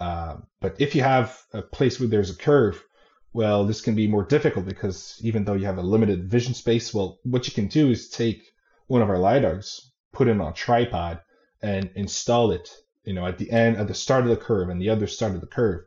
Uh, 0.00 0.36
but 0.60 0.80
if 0.80 0.94
you 0.94 1.02
have 1.02 1.40
a 1.52 1.62
place 1.62 1.98
where 1.98 2.08
there's 2.08 2.30
a 2.30 2.36
curve, 2.36 2.82
well, 3.32 3.66
this 3.66 3.80
can 3.80 3.94
be 3.94 4.06
more 4.06 4.24
difficult 4.24 4.66
because 4.66 5.18
even 5.22 5.44
though 5.44 5.54
you 5.54 5.66
have 5.66 5.78
a 5.78 5.82
limited 5.82 6.30
vision 6.30 6.54
space, 6.54 6.94
well, 6.94 7.18
what 7.24 7.46
you 7.46 7.52
can 7.52 7.68
do 7.68 7.90
is 7.90 8.08
take 8.08 8.42
one 8.86 9.02
of 9.02 9.10
our 9.10 9.16
lidars, 9.16 9.80
put 10.12 10.28
it 10.28 10.40
on 10.40 10.52
a 10.52 10.52
tripod, 10.52 11.20
and 11.60 11.90
install 11.94 12.50
it, 12.52 12.70
you 13.04 13.12
know, 13.12 13.26
at 13.26 13.38
the 13.38 13.50
end, 13.50 13.76
at 13.76 13.88
the 13.88 13.94
start 13.94 14.24
of 14.24 14.30
the 14.30 14.36
curve 14.36 14.68
and 14.68 14.80
the 14.80 14.90
other 14.90 15.06
start 15.06 15.34
of 15.34 15.40
the 15.40 15.46
curve, 15.46 15.84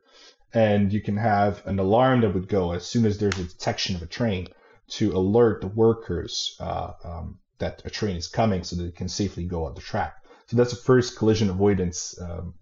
and 0.54 0.94
you 0.94 1.02
can 1.02 1.18
have 1.18 1.66
an 1.66 1.80
alarm 1.80 2.22
that 2.22 2.34
would 2.34 2.48
go 2.48 2.74
as 2.74 2.86
soon 2.86 3.06
as 3.06 3.18
there's 3.18 3.40
a 3.40 3.44
detection 3.44 3.96
of 3.96 4.02
a 4.02 4.08
train 4.08 4.48
to 4.88 5.12
alert 5.14 5.62
the 5.62 5.68
workers 5.68 6.56
uh, 6.60 6.92
um, 7.04 7.40
that 7.58 7.82
a 7.86 7.90
train 7.90 8.18
is 8.18 8.28
coming, 8.28 8.64
so 8.64 8.76
that 8.76 8.86
it 8.86 8.96
can 8.96 9.08
safely 9.10 9.46
go 9.46 9.66
on 9.66 9.74
the 9.74 9.82
track. 9.82 10.16
So 10.48 10.58
that's 10.58 10.72
the 10.72 10.76
first 10.76 11.18
collision 11.18 11.50
avoidance 11.50 12.20
um, 12.22 12.54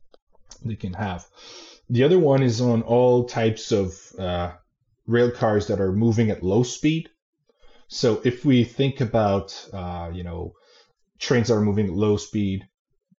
they 0.63 0.75
can 0.75 0.93
have. 0.93 1.25
The 1.89 2.03
other 2.03 2.19
one 2.19 2.43
is 2.43 2.61
on 2.61 2.83
all 2.83 3.25
types 3.25 3.71
of 3.71 3.99
uh, 4.19 4.51
rail 5.09 5.31
cars 5.31 5.67
that 5.67 5.81
are 5.81 5.91
moving 5.91 6.29
at 6.29 6.43
low 6.43 6.63
speed. 6.63 7.09
So 7.87 8.21
if 8.23 8.45
we 8.45 8.63
think 8.63 9.01
about, 9.01 9.67
uh, 9.73 10.11
you 10.13 10.23
know, 10.23 10.53
trains 11.17 11.47
that 11.47 11.55
are 11.55 11.61
moving 11.61 11.87
at 11.87 11.93
low 11.93 12.17
speed, 12.17 12.67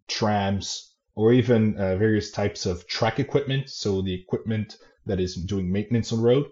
trams, 0.08 0.94
or 1.16 1.34
even 1.34 1.76
uh, 1.78 1.98
various 1.98 2.32
types 2.32 2.66
of 2.68 2.88
track 2.88 3.20
equipment, 3.20 3.70
so 3.70 4.02
the 4.02 4.14
equipment 4.14 4.78
that 5.08 5.20
is 5.20 5.36
doing 5.36 5.72
maintenance 5.72 6.14
on 6.14 6.22
road, 6.22 6.46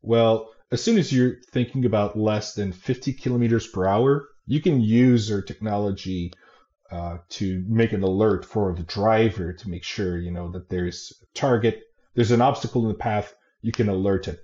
well, 0.00 0.50
as 0.72 0.82
soon 0.82 0.98
as 0.98 1.12
you're 1.12 1.36
thinking 1.52 1.84
about 1.84 2.18
less 2.18 2.54
than 2.54 2.72
50 2.72 3.12
kilometers 3.12 3.66
per 3.66 3.86
hour, 3.86 4.28
you 4.46 4.62
can 4.62 4.80
use 4.80 5.30
our 5.30 5.42
technology 5.42 6.32
uh, 6.90 7.18
to 7.28 7.62
make 7.68 7.92
an 7.92 8.02
alert 8.02 8.44
for 8.44 8.74
the 8.74 8.82
driver 8.84 9.52
to 9.52 9.68
make 9.68 9.84
sure 9.84 10.16
you 10.18 10.30
know 10.30 10.50
that 10.50 10.68
there's 10.70 11.12
a 11.22 11.38
target, 11.38 11.82
there's 12.14 12.30
an 12.30 12.40
obstacle 12.40 12.82
in 12.82 12.88
the 12.88 12.94
path, 12.94 13.34
you 13.60 13.72
can 13.72 13.88
alert 13.88 14.26
it. 14.26 14.40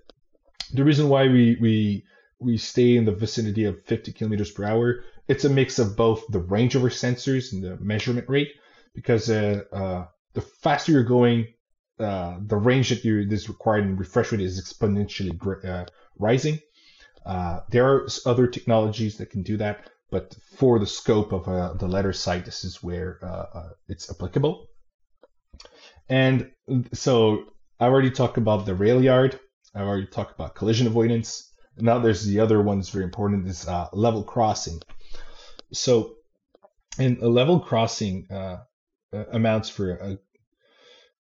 The 0.72 0.84
reason 0.84 1.08
why 1.08 1.28
we 1.28 1.56
we 1.60 2.04
we 2.38 2.58
stay 2.58 2.96
in 2.96 3.04
the 3.04 3.12
vicinity 3.12 3.64
of 3.64 3.82
50 3.84 4.12
kilometers 4.12 4.50
per 4.50 4.64
hour, 4.64 5.04
it's 5.28 5.44
a 5.44 5.48
mix 5.48 5.78
of 5.78 5.96
both 5.96 6.24
the 6.28 6.38
range 6.38 6.74
of 6.74 6.82
our 6.82 6.90
sensors 6.90 7.52
and 7.52 7.62
the 7.62 7.76
measurement 7.78 8.28
rate, 8.28 8.52
because 8.94 9.30
uh, 9.30 9.62
uh, 9.72 10.06
the 10.34 10.40
faster 10.40 10.92
you're 10.92 11.02
going, 11.02 11.46
uh, 11.98 12.38
the 12.40 12.56
range 12.56 12.90
that 12.90 13.04
you 13.04 13.20
is 13.20 13.48
required 13.48 13.84
in 13.84 13.96
refresh 13.96 14.32
rate 14.32 14.40
is 14.40 14.60
exponentially 14.60 15.64
uh, 15.64 15.86
rising. 16.18 16.58
Uh, 17.24 17.60
there 17.70 17.86
are 17.86 18.06
other 18.26 18.46
technologies 18.46 19.16
that 19.16 19.30
can 19.30 19.42
do 19.42 19.56
that, 19.56 19.90
but 20.10 20.36
for 20.56 20.78
the 20.78 20.86
scope 20.86 21.32
of 21.32 21.48
uh, 21.48 21.72
the 21.74 21.88
LeddarSight, 21.88 22.44
this 22.44 22.64
is 22.64 22.82
where 22.82 23.18
it's 23.88 24.10
applicable. 24.10 24.66
And 26.08 26.50
so 26.92 27.46
I 27.80 27.86
already 27.86 28.10
talked 28.10 28.36
about 28.36 28.66
the 28.66 28.74
rail 28.74 29.02
yard. 29.02 29.40
I 29.76 29.80
already 29.80 30.06
talked 30.06 30.34
about 30.34 30.54
collision 30.54 30.86
avoidance. 30.86 31.52
Now 31.78 31.98
there's 31.98 32.24
the 32.24 32.40
other 32.40 32.62
one 32.62 32.78
that's 32.78 32.90
very 32.90 33.04
important 33.04 33.46
is 33.46 33.68
uh, 33.68 33.88
level 33.92 34.22
crossing. 34.22 34.80
So 35.72 36.16
in 36.98 37.18
a 37.20 37.28
level 37.28 37.60
crossing 37.60 38.26
uh, 38.30 38.64
amounts 39.32 39.68
for 39.68 39.90
a, 39.90 40.18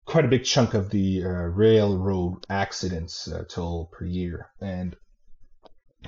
quite 0.05 0.27
a 0.27 0.29
big 0.29 0.45
chunk 0.45 0.75
of 0.75 0.91
the 0.91 1.25
uh, 1.25 1.29
railroad 1.29 2.45
accidents 2.51 3.29
toll 3.49 3.91
per 3.93 4.05
year. 4.05 4.51
And 4.61 4.95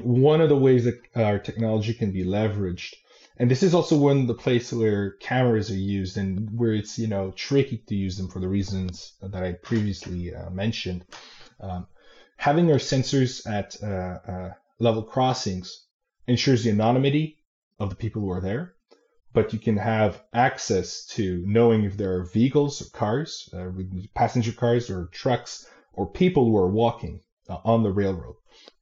one 0.01 0.41
of 0.41 0.49
the 0.49 0.57
ways 0.57 0.85
that 0.85 1.01
our 1.17 1.39
technology 1.39 1.95
can 1.95 2.13
be 2.13 2.25
leveraged 2.25 2.95
and 3.37 3.51
this 3.51 3.63
is 3.63 3.75
also 3.75 3.97
one 3.97 4.21
of 4.21 4.27
the 4.29 4.35
places 4.35 4.79
where 4.79 5.13
cameras 5.13 5.71
are 5.71 5.77
used 5.77 6.17
and 6.17 6.57
where 6.57 6.73
it's 6.73 6.99
you 6.99 7.09
know 7.09 7.33
tricky 7.33 7.79
to 7.89 7.95
use 7.95 8.17
them 8.17 8.29
for 8.29 8.39
the 8.39 8.49
reasons 8.49 9.15
that 9.21 9.43
I 9.43 9.53
previously 9.53 10.35
uh, 10.35 10.51
mentioned. 10.51 11.05
Um, 11.61 11.87
having 12.37 12.71
our 12.71 12.79
sensors 12.79 13.47
at 13.47 13.77
uh, 13.83 13.87
uh, 14.31 14.53
level 14.79 15.03
crossings 15.03 15.87
ensures 16.27 16.65
the 16.65 16.71
anonymity 16.71 17.39
of 17.79 17.91
the 17.91 17.97
people 17.97 18.23
who 18.23 18.31
are 18.31 18.41
there, 18.41 18.75
but 19.33 19.53
you 19.53 19.59
can 19.59 19.77
have 19.77 20.23
access 20.33 21.07
to 21.07 21.43
knowing 21.47 21.85
if 21.85 21.97
there 21.97 22.15
are 22.17 22.25
vehicles 22.25 22.83
or 22.83 22.91
cars, 22.91 23.49
uh, 23.53 23.71
passenger 24.15 24.53
cars 24.53 24.91
or 24.91 25.07
trucks 25.07 25.67
or 25.93 26.07
people 26.07 26.45
who 26.45 26.57
are 26.57 26.71
walking 26.71 27.21
uh, 27.49 27.59
on 27.65 27.83
the 27.83 27.91
railroad 27.91 28.37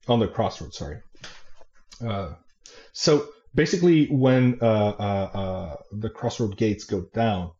on 0.08 0.20
the 0.20 0.28
crossroads. 0.28 0.76
Sorry. 0.76 0.98
Uh, 2.04 2.34
so 2.92 3.28
basically, 3.54 4.06
when 4.06 4.58
uh, 4.60 5.76
the 5.92 6.10
crossroad 6.10 6.56
gates 6.56 6.84
go 6.84 7.02
down, 7.14 7.52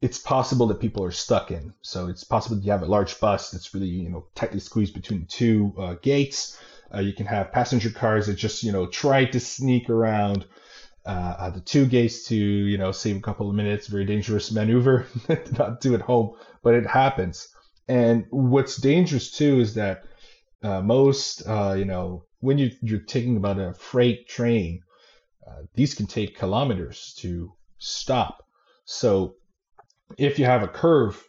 it's 0.00 0.18
possible 0.18 0.66
that 0.68 0.80
people 0.80 1.04
are 1.04 1.10
stuck 1.10 1.50
in. 1.50 1.74
So 1.82 2.08
it's 2.08 2.24
possible 2.24 2.58
you 2.58 2.70
have 2.70 2.82
a 2.82 2.86
large 2.86 3.18
bus 3.20 3.50
that's 3.50 3.74
really 3.74 3.88
you 3.88 4.08
know 4.08 4.26
tightly 4.34 4.60
squeezed 4.60 4.94
between 4.94 5.26
two 5.26 5.74
uh, 5.78 5.94
gates. 6.02 6.58
you 7.00 7.12
can 7.12 7.26
have 7.26 7.52
passenger 7.52 7.90
cars 7.90 8.26
that 8.26 8.34
just 8.34 8.62
you 8.62 8.72
know 8.72 8.86
try 8.86 9.24
to 9.26 9.40
sneak 9.40 9.90
around. 9.90 10.46
the 11.04 11.62
two 11.64 11.86
gates 11.86 12.26
to 12.28 12.36
you 12.36 12.78
know 12.78 12.92
save 12.92 13.16
a 13.16 13.20
couple 13.20 13.48
of 13.48 13.54
minutes 13.54 13.86
very 13.88 14.04
dangerous 14.04 14.52
maneuver 14.52 15.06
not 15.58 15.80
do 15.80 15.94
at 15.94 16.00
home 16.00 16.36
but 16.62 16.74
it 16.74 16.86
happens 16.86 17.48
and 17.90 18.26
what's 18.30 18.76
dangerous 18.76 19.32
too 19.32 19.58
is 19.58 19.74
that 19.74 20.04
uh, 20.62 20.80
most, 20.80 21.42
uh, 21.46 21.74
you 21.76 21.84
know, 21.84 22.24
when 22.38 22.56
you, 22.56 22.70
you're 22.82 23.00
taking 23.00 23.36
about 23.36 23.58
a 23.58 23.74
freight 23.74 24.28
train, 24.28 24.82
uh, 25.46 25.62
these 25.74 25.94
can 25.94 26.06
take 26.06 26.38
kilometers 26.38 27.14
to 27.18 27.52
stop. 27.78 28.46
So 28.84 29.34
if 30.18 30.38
you 30.38 30.44
have 30.44 30.62
a 30.62 30.68
curve 30.68 31.22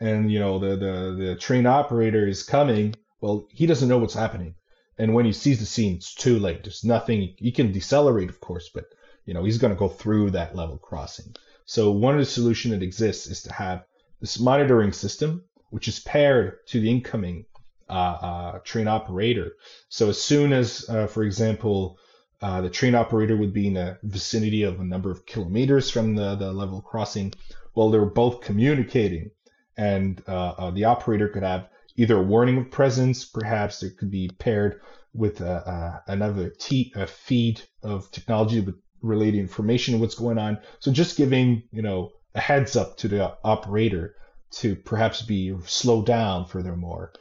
and 0.00 0.30
you 0.30 0.38
know 0.38 0.58
the, 0.58 0.76
the 0.76 1.24
the 1.24 1.36
train 1.36 1.66
operator 1.66 2.26
is 2.26 2.42
coming, 2.42 2.94
well, 3.20 3.46
he 3.50 3.66
doesn't 3.66 3.88
know 3.88 3.98
what's 3.98 4.14
happening, 4.14 4.54
and 4.98 5.14
when 5.14 5.24
he 5.24 5.32
sees 5.32 5.60
the 5.60 5.66
scene, 5.66 5.96
it's 5.96 6.14
too 6.14 6.38
late. 6.38 6.64
There's 6.64 6.84
nothing. 6.84 7.34
He 7.38 7.52
can 7.52 7.72
decelerate, 7.72 8.30
of 8.30 8.40
course, 8.40 8.70
but 8.74 8.84
you 9.24 9.34
know 9.34 9.44
he's 9.44 9.58
going 9.58 9.72
to 9.72 9.78
go 9.78 9.88
through 9.88 10.30
that 10.30 10.54
level 10.54 10.78
crossing. 10.78 11.34
So 11.66 11.90
one 11.90 12.14
of 12.14 12.20
the 12.20 12.26
solution 12.26 12.72
that 12.72 12.82
exists 12.82 13.26
is 13.26 13.42
to 13.42 13.52
have 13.52 13.84
this 14.20 14.38
monitoring 14.38 14.92
system, 14.92 15.44
which 15.70 15.88
is 15.88 16.00
paired 16.00 16.66
to 16.68 16.80
the 16.80 16.90
incoming 16.90 17.46
uh, 17.88 17.92
uh, 17.92 18.58
train 18.60 18.88
operator. 18.88 19.52
So 19.88 20.08
as 20.08 20.20
soon 20.20 20.52
as, 20.52 20.88
uh, 20.88 21.06
for 21.06 21.22
example, 21.22 21.98
the 22.40 22.70
train 22.70 22.94
operator 22.94 23.36
would 23.36 23.52
be 23.52 23.68
in 23.68 23.76
a 23.76 23.98
vicinity 24.02 24.62
of 24.62 24.80
a 24.80 24.84
number 24.84 25.10
of 25.10 25.26
kilometers 25.26 25.90
from 25.90 26.14
the, 26.14 26.34
the 26.36 26.52
level 26.52 26.80
crossing, 26.80 27.32
well, 27.74 27.90
they're 27.90 28.04
both 28.04 28.40
communicating, 28.40 29.30
and 29.76 30.18
the 30.26 30.84
operator 30.84 31.28
could 31.28 31.42
have 31.42 31.68
either 31.96 32.16
a 32.16 32.22
warning 32.22 32.58
of 32.58 32.70
presence, 32.70 33.24
perhaps 33.24 33.82
it 33.82 33.96
could 33.96 34.10
be 34.10 34.30
paired 34.38 34.80
with 35.12 35.40
uh, 35.40 35.44
uh, 35.44 36.00
another 36.08 36.50
t- 36.50 36.92
a 36.96 37.06
feed 37.06 37.62
of 37.82 38.10
technology 38.10 38.60
with 38.60 38.74
related 39.00 39.38
information 39.38 40.00
what's 40.00 40.14
going 40.14 40.38
on. 40.38 40.58
So 40.80 40.92
just 40.92 41.16
giving 41.16 41.62
you 41.70 41.82
know 41.82 42.10
a 42.34 42.40
heads 42.40 42.74
up 42.74 42.96
to 42.98 43.08
the 43.08 43.36
operator 43.44 44.16
to 44.52 44.74
perhaps 44.74 45.22
be 45.22 45.54
slowed 45.66 46.06
down 46.06 46.46
furthermore 46.46 47.12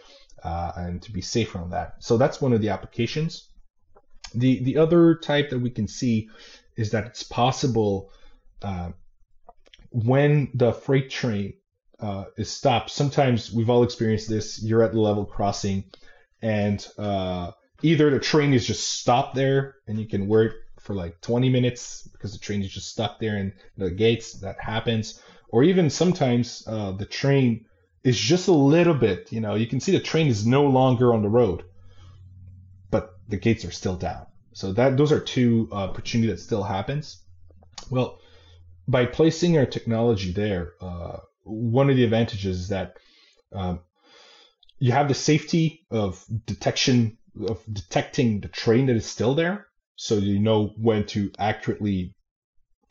uh, 0.44 0.72
and 0.76 1.02
to 1.04 1.12
be 1.12 1.22
safer 1.22 1.60
on 1.60 1.70
that. 1.72 1.96
So 2.00 2.18
that's 2.18 2.42
one 2.42 2.54
of 2.54 2.62
the 2.62 2.70
applications. 2.70 3.50
The 4.34 4.64
the 4.64 4.78
other 4.78 5.16
type 5.16 5.50
that 5.50 5.60
we 5.60 5.70
can 5.70 5.88
see 5.88 6.30
is 6.76 6.92
that 6.92 7.06
it's 7.06 7.24
possible 7.24 8.12
uh, 8.62 8.92
when 9.92 10.50
the 10.54 10.74
freight 10.74 11.10
train 11.10 11.54
uh, 12.00 12.26
is 12.38 12.50
stopped. 12.50 12.90
Sometimes 12.90 13.52
we've 13.52 13.70
all 13.70 13.84
experienced 13.84 14.30
this. 14.30 14.62
You're 14.62 14.84
at 14.84 14.92
the 14.92 15.00
level 15.00 15.26
crossing, 15.26 15.86
and 16.42 16.86
uh, 16.98 17.52
either 17.82 18.10
the 18.10 18.20
train 18.20 18.54
is 18.54 18.66
just 18.66 18.88
stopped 19.00 19.36
there, 19.36 19.76
and 19.88 20.00
you 20.00 20.08
can 20.08 20.28
wait 20.28 20.52
for 20.80 20.96
like 20.96 21.22
20 21.22 21.50
minutes 21.50 22.08
because 22.12 22.34
the 22.34 22.40
train 22.40 22.62
is 22.62 22.70
just 22.70 22.90
stuck 22.90 23.20
there 23.20 23.38
in 23.38 23.54
the 23.78 23.90
gates. 23.90 24.34
That 24.34 24.60
happens, 24.60 25.22
or 25.50 25.64
even 25.64 25.90
sometimes 25.90 26.64
uh, 26.68 26.92
the 26.92 27.06
train 27.06 27.66
is 28.04 28.20
just 28.20 28.48
a 28.48 28.54
little 28.54 28.96
bit. 28.96 29.32
You 29.32 29.40
know, 29.42 29.56
you 29.56 29.68
can 29.68 29.80
see 29.80 29.92
the 29.92 30.00
train 30.00 30.28
is 30.28 30.46
no 30.46 30.66
longer 30.66 31.14
on 31.14 31.22
the 31.22 31.30
road, 31.30 31.64
but 32.94 33.18
the 33.28 33.38
gates 33.38 33.66
are 33.66 33.72
still 33.72 33.96
down. 33.96 34.28
So 34.54 34.72
that 34.74 34.98
those 34.98 35.12
are 35.12 35.20
two 35.20 35.68
uh, 35.72 35.90
opportunity 35.90 36.32
that 36.32 36.40
still 36.40 36.62
happens. 36.62 37.24
Well, 37.90 38.20
by 38.88 39.08
placing 39.08 39.58
our 39.58 39.66
technology 39.66 40.32
there, 40.32 40.74
uh, 40.80 41.18
one 41.44 41.90
of 41.90 41.96
the 41.96 42.04
advantages 42.04 42.60
is 42.60 42.68
that 42.68 42.98
um, 43.52 43.80
you 44.78 44.92
have 44.92 45.08
the 45.08 45.16
safety 45.16 45.88
of 45.90 46.24
detection 46.46 47.18
of 47.50 47.64
detecting 47.72 48.42
the 48.42 48.48
train 48.48 48.86
that 48.86 48.96
is 48.96 49.08
still 49.08 49.34
there, 49.34 49.66
so 49.96 50.18
you 50.18 50.38
know 50.38 50.68
when 50.78 51.08
to 51.08 51.32
accurately 51.40 52.14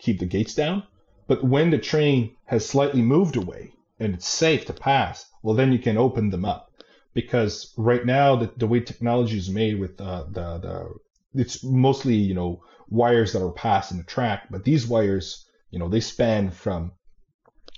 keep 0.01 0.19
the 0.19 0.27
gates 0.27 0.57
down. 0.57 0.83
But 1.29 1.45
when 1.45 1.71
the 1.71 1.79
train 1.79 2.35
has 2.47 2.69
slightly 2.69 3.03
moved 3.03 3.37
away 3.37 3.73
and 4.01 4.15
it's 4.15 4.27
safe 4.27 4.67
to 4.67 4.73
pass, 4.73 5.27
well, 5.45 5.55
then 5.55 5.71
you 5.71 5.79
can 5.79 5.97
open 5.97 6.31
them 6.31 6.45
up. 6.45 6.72
Because 7.15 7.73
right 7.77 8.05
now, 8.05 8.37
the, 8.37 8.51
the 8.57 8.67
way 8.67 8.81
technology 8.81 9.39
is 9.39 9.51
made 9.51 9.79
with 9.79 10.01
uh, 10.01 10.25
the, 10.31 10.59
the, 10.59 10.95
it's 11.35 11.63
mostly, 11.63 12.15
you 12.15 12.35
know, 12.35 12.63
wires 12.89 13.33
that 13.33 13.43
are 13.43 13.53
passed 13.53 13.91
in 13.91 13.99
the 13.99 14.05
track, 14.05 14.49
but 14.51 14.65
these 14.65 14.87
wires, 14.87 15.47
you 15.71 15.79
know, 15.79 15.89
they 15.89 16.01
span 16.01 16.51
from 16.51 16.93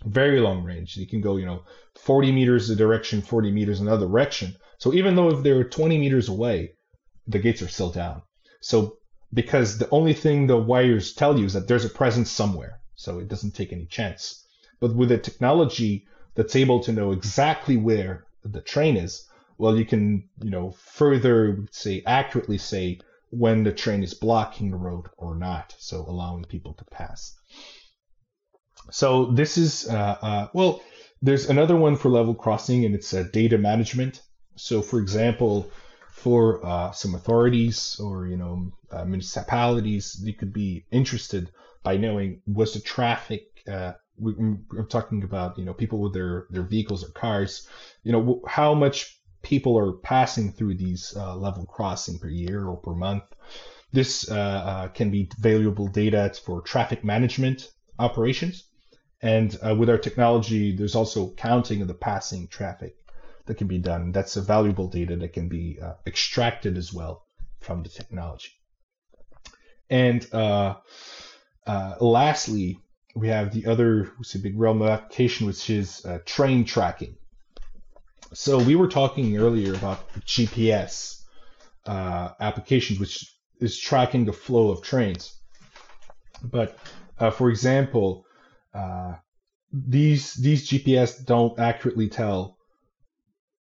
very 0.05 0.41
long 0.41 0.63
range. 0.65 0.97
You 0.97 1.07
can 1.07 1.21
go, 1.21 1.37
you 1.37 1.47
know, 1.47 1.65
40 1.95 2.33
meters 2.33 2.69
in 2.69 2.75
a 2.75 2.79
direction, 2.79 3.23
40 3.23 3.51
meters 3.51 3.81
another 3.81 4.07
direction. 4.07 4.57
So 4.79 4.93
even 4.93 5.15
though 5.15 5.31
if 5.31 5.43
they're 5.43 5.65
20 5.65 5.99
meters 5.99 6.29
away, 6.29 6.75
the 7.27 7.39
gates 7.39 7.63
are 7.63 7.69
still 7.69 7.91
down. 7.91 8.23
So 8.61 8.99
because 9.33 9.79
the 9.79 9.89
only 9.91 10.15
thing 10.15 10.47
the 10.47 10.57
wires 10.57 11.13
tell 11.13 11.39
you 11.39 11.47
is 11.47 11.55
that 11.55 11.69
there's 11.69 11.85
a 11.85 11.91
presence 11.91 12.31
somewhere. 12.31 12.81
So 12.97 13.19
it 13.19 13.29
doesn't 13.29 13.55
take 13.55 13.73
any 13.73 13.87
chance. 13.87 14.45
But 14.81 14.95
with 14.95 15.11
a 15.13 15.19
technology 15.19 16.07
that's 16.35 16.57
able 16.57 16.81
to 16.81 16.93
know 16.93 17.13
exactly 17.13 17.77
where 17.77 18.27
the 18.45 18.61
train 18.61 18.97
is, 18.97 19.27
well, 19.59 19.77
you 19.77 19.85
can, 19.85 20.29
you 20.43 20.51
know, 20.51 20.73
further 20.73 21.65
say 21.71 22.03
accurately 22.07 22.59
say 22.59 23.01
when 23.31 23.65
the 23.65 23.73
train 23.73 24.03
is 24.03 24.15
blocking 24.15 24.71
the 24.71 24.77
road 24.77 25.07
or 25.17 25.35
not. 25.35 25.75
So 25.79 26.05
allowing 26.07 26.45
people 26.45 26.75
to 26.75 26.85
pass. 26.85 27.35
So 28.91 29.27
this 29.27 29.57
is, 29.57 29.89
uh, 29.89 30.19
uh, 30.21 30.49
well, 30.53 30.83
there's 31.23 31.49
another 31.49 31.77
one 31.77 31.97
for 31.97 32.11
level 32.11 32.35
crossing 32.35 32.85
and 32.85 32.95
it's 32.95 33.15
uh, 33.15 33.25
data 33.33 33.59
management. 33.59 34.21
So 34.57 34.83
for 34.83 35.01
example, 35.01 35.71
for 36.11 36.65
uh, 36.65 36.93
some 36.93 37.15
authorities 37.15 37.99
or, 37.99 38.27
you 38.27 38.37
know, 38.37 38.73
uh, 38.91 39.05
municipalities, 39.05 40.21
they 40.25 40.33
could 40.33 40.53
be 40.53 40.85
interested 40.91 41.51
by 41.83 41.97
knowing 41.97 42.41
what's 42.45 42.75
the 42.75 42.81
traffic, 42.81 43.43
uh, 43.69 43.93
we, 44.19 44.35
are 44.79 44.85
talking 44.85 45.23
about, 45.25 45.59
you 45.59 45.65
know, 45.65 45.75
people 45.75 46.01
with 46.01 46.15
their, 46.15 46.47
their 46.51 46.63
vehicles 46.63 47.05
or 47.05 47.13
cars, 47.13 47.69
you 48.03 48.13
know, 48.13 48.43
how 48.47 48.75
much 48.75 49.19
people 49.43 49.79
are 49.79 49.93
passing 49.93 50.53
through 50.53 50.75
these 50.75 51.15
level 51.17 51.67
crossing 51.67 52.19
per 52.19 52.29
year 52.29 52.67
or 52.67 52.77
per 52.77 52.95
month. 52.95 53.25
This 53.93 54.25
can 54.25 55.11
be 55.11 55.31
valuable 55.39 55.89
data 55.89 56.33
for 56.45 56.63
traffic 56.63 57.05
management 57.05 57.69
operations. 57.99 58.65
And 59.25 59.57
uh, 59.67 59.75
with 59.75 59.89
our 59.89 59.99
technology, 59.99 60.77
there's 60.77 60.95
also 60.95 61.33
counting 61.33 61.81
of 61.81 61.89
the 61.89 61.95
passing 61.95 62.47
traffic 62.49 62.95
that 63.47 63.57
can 63.57 63.69
be 63.69 63.79
done. 63.79 64.13
That's 64.13 64.37
a 64.37 64.43
valuable 64.43 64.89
data 64.89 65.17
that 65.17 65.33
can 65.33 65.49
be 65.49 65.79
uh, 65.83 65.95
extracted 66.07 66.77
as 66.77 66.93
well 66.93 67.25
from 67.61 67.83
the 67.83 67.89
technology. 67.89 68.51
And 69.89 70.27
uh, 70.33 70.77
uh 71.67 71.95
lastly, 72.01 72.79
we 73.15 73.29
have 73.29 73.53
the 73.53 73.67
other 73.67 74.13
a 74.35 74.39
big 74.39 74.59
realm 74.59 74.83
of 74.83 74.89
application, 74.89 75.47
which 75.47 75.71
is 75.71 76.05
uh, 76.05 76.19
train 76.25 76.65
tracking. 76.65 77.17
So 78.33 78.59
we 78.59 78.75
were 78.75 78.89
talking 78.89 79.37
earlier 79.39 79.75
about 79.75 80.09
GPS 80.27 81.23
uh, 81.87 82.31
applications, 82.41 82.99
which 82.99 83.33
is 83.61 83.79
tracking 83.79 84.25
the 84.25 84.33
flow 84.33 84.71
of 84.71 84.83
trains. 84.83 85.39
But 86.43 86.77
for 87.31 87.49
example, 87.51 88.27
uh, 88.75 89.15
these 89.73 90.35
these 90.35 90.69
GPS 90.69 91.25
don't 91.25 91.59
accurately 91.59 92.09
tell 92.09 92.59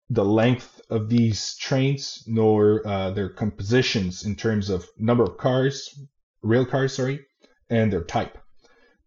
the 0.09 0.25
length 0.25 0.81
of 0.91 1.09
these 1.09 1.57
trains 1.57 2.25
nor 2.27 2.87
uh, 2.87 3.11
their 3.11 3.29
compositions 3.29 4.25
in 4.25 4.35
terms 4.35 4.71
of 4.71 4.89
number 4.99 5.25
of 5.25 5.37
cars, 5.37 5.99
rail 6.43 6.67
cars, 6.67 6.95
sorry, 6.95 7.27
and 7.69 7.93
their 7.93 8.03
type. 8.03 8.40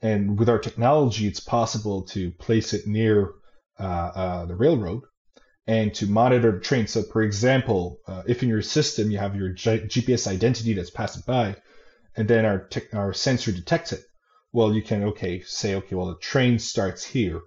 And 0.04 0.38
with 0.38 0.50
our 0.50 0.60
technology, 0.60 1.28
it's 1.28 1.40
possible 1.40 2.02
to 2.08 2.32
place 2.32 2.74
it 2.74 2.86
near 2.86 3.32
uh, 3.80 4.12
uh, 4.14 4.46
the 4.46 4.56
railroad 4.56 5.04
and 5.66 5.94
to 5.94 6.08
monitor 6.08 6.52
the 6.52 6.60
train. 6.60 6.88
So, 6.88 7.04
for 7.04 7.22
example, 7.22 8.00
uh, 8.06 8.24
if 8.28 8.44
in 8.44 8.50
your 8.50 8.62
system 8.62 9.10
you 9.10 9.18
have 9.18 9.34
your 9.38 9.54
G- 9.54 9.88
GPS 9.88 10.28
identity 10.28 10.74
that's 10.74 10.90
passing 10.90 11.24
by, 11.26 11.56
and 12.18 12.28
then 12.28 12.44
our 12.44 12.68
te- 12.68 12.92
our 12.92 13.14
sensor 13.14 13.54
detects 13.54 13.94
it, 13.94 14.04
well, 14.52 14.74
you 14.74 14.82
can, 14.82 15.04
okay, 15.06 15.42
say, 15.42 15.76
okay, 15.76 15.96
well, 15.96 16.08
the 16.08 16.18
train 16.18 16.60
starts 16.60 17.06
here. 17.06 17.42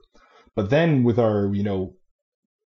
But 0.54 0.70
then 0.70 1.04
with 1.04 1.18
our, 1.18 1.54
you 1.54 1.62
know, 1.62 1.96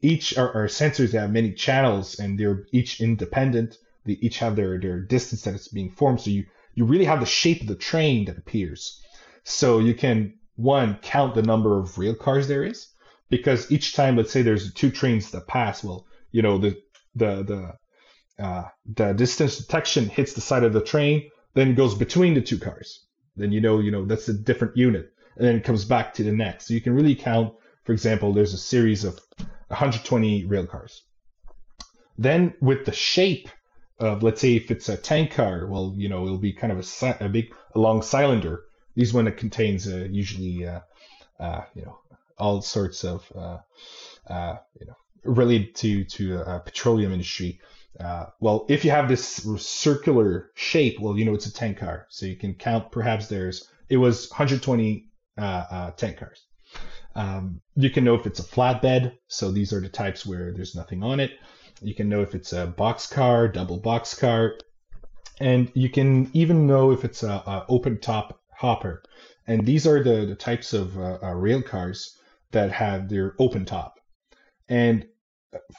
each, 0.01 0.37
our, 0.37 0.53
our 0.53 0.67
sensors 0.67 1.13
have 1.13 1.31
many 1.31 1.51
channels 1.53 2.19
and 2.19 2.39
they're 2.39 2.65
each 2.71 3.01
independent. 3.01 3.75
They 4.05 4.13
each 4.21 4.37
have 4.37 4.55
their, 4.55 4.79
their 4.79 5.01
distance 5.01 5.41
that 5.41 5.55
it's 5.55 5.67
being 5.67 5.89
formed. 5.89 6.21
So 6.21 6.29
you, 6.29 6.45
you 6.75 6.85
really 6.85 7.05
have 7.05 7.19
the 7.21 7.25
shape 7.25 7.61
of 7.61 7.67
the 7.67 7.75
train 7.75 8.25
that 8.25 8.37
appears. 8.37 9.01
So 9.49 9.79
you 9.79 9.93
can, 9.93 10.35
one, 10.55 10.97
count 11.01 11.35
the 11.35 11.41
number 11.41 11.77
of 11.79 11.97
rail 11.97 12.15
cars 12.15 12.47
there 12.47 12.63
is 12.63 12.87
because 13.29 13.71
each 13.71 13.93
time, 13.93 14.15
let's 14.15 14.31
say 14.31 14.41
there's 14.41 14.73
two 14.73 14.91
trains 14.91 15.31
that 15.31 15.47
pass, 15.47 15.83
well, 15.83 16.05
you 16.31 16.41
know, 16.41 16.57
the, 16.57 16.77
the, 17.15 17.75
the, 18.37 18.43
uh, 18.43 18.67
the 18.85 19.13
distance 19.13 19.57
detection 19.57 20.07
hits 20.07 20.33
the 20.33 20.41
side 20.41 20.63
of 20.63 20.73
the 20.73 20.81
train, 20.81 21.29
then 21.53 21.75
goes 21.75 21.95
between 21.95 22.33
the 22.33 22.41
two 22.41 22.59
cars 22.59 23.05
then 23.39 23.51
you 23.51 23.61
know, 23.61 23.79
you 23.79 23.89
know, 23.89 24.05
that's 24.05 24.27
a 24.27 24.33
different 24.33 24.77
unit. 24.77 25.11
And 25.37 25.47
then 25.47 25.55
it 25.55 25.63
comes 25.63 25.85
back 25.85 26.13
to 26.15 26.23
the 26.23 26.31
next. 26.31 26.67
So 26.67 26.73
you 26.73 26.81
can 26.81 26.93
really 26.93 27.15
count, 27.15 27.53
for 27.85 27.93
example, 27.93 28.33
there's 28.33 28.53
a 28.53 28.57
series 28.57 29.05
of 29.05 29.19
120 29.67 30.45
rail 30.45 30.67
cars. 30.67 31.03
Then 32.17 32.53
with 32.59 32.85
the 32.85 32.91
shape 32.91 33.47
of, 33.99 34.23
let's 34.23 34.41
say 34.41 34.55
if 34.55 34.69
it's 34.71 34.89
a 34.89 34.97
tank 34.97 35.31
car, 35.31 35.65
well, 35.67 35.93
you 35.95 36.09
know, 36.09 36.25
it'll 36.25 36.37
be 36.37 36.53
kind 36.53 36.73
of 36.73 36.79
a, 36.79 37.25
a 37.25 37.29
big, 37.29 37.53
a 37.73 37.79
long 37.79 38.01
cylinder. 38.01 38.63
These 38.99 39.13
one 39.13 39.25
that 39.25 39.37
contains 39.37 39.87
uh, 39.87 40.07
usually, 40.11 40.67
uh, 40.67 40.81
uh, 41.39 41.61
you 41.73 41.83
know, 41.83 41.99
all 42.37 42.61
sorts 42.61 43.05
of, 43.05 43.31
uh, 43.33 43.59
uh, 44.27 44.57
you 44.77 44.87
know, 44.87 44.95
related 45.23 45.73
to 45.75 46.03
to 46.03 46.39
uh, 46.41 46.59
petroleum 46.59 47.13
industry. 47.13 47.61
Well, 48.41 48.65
if 48.67 48.83
you 48.83 48.91
have 48.91 49.07
this 49.07 49.23
circular 49.57 50.51
shape, 50.55 50.99
well, 50.99 51.17
you 51.17 51.23
know 51.23 51.33
it's 51.33 51.45
a 51.45 51.53
tank 51.53 51.77
car. 51.77 52.07
So 52.09 52.25
you 52.25 52.35
can 52.35 52.55
count. 52.55 52.91
Perhaps 52.91 53.27
there's 53.27 53.69
it 53.87 53.95
was 53.95 54.29
120 54.31 55.05
uh, 55.37 55.41
uh, 55.41 55.91
tank 55.91 56.17
cars. 56.17 56.45
Um, 57.15 57.61
you 57.75 57.89
can 57.89 58.03
know 58.03 58.15
if 58.15 58.27
it's 58.27 58.41
a 58.41 58.43
flatbed. 58.43 59.13
So 59.27 59.49
these 59.49 59.71
are 59.71 59.79
the 59.79 59.87
types 59.87 60.25
where 60.25 60.51
there's 60.51 60.75
nothing 60.75 61.03
on 61.03 61.21
it. 61.21 61.31
You 61.81 61.95
can 61.95 62.09
know 62.09 62.21
if 62.21 62.35
it's 62.35 62.51
a 62.51 62.67
box 62.67 63.07
car, 63.07 63.47
double 63.47 63.77
box 63.77 64.13
car, 64.13 64.55
and 65.39 65.71
you 65.73 65.89
can 65.89 66.29
even 66.33 66.67
know 66.67 66.91
if 66.91 67.05
it's 67.05 67.23
a, 67.23 67.29
a 67.29 67.65
open 67.69 68.01
top 68.01 68.38
hopper. 68.59 69.01
And 69.47 69.65
these 69.65 69.87
are 69.87 70.03
the, 70.03 70.25
the 70.25 70.35
types 70.35 70.73
of 70.73 70.97
uh, 70.97 71.17
uh, 71.23 71.33
rail 71.33 71.61
cars 71.61 72.17
that 72.51 72.71
have 72.71 73.07
their 73.07 73.33
open 73.39 73.65
top. 73.65 73.95
And 74.67 75.05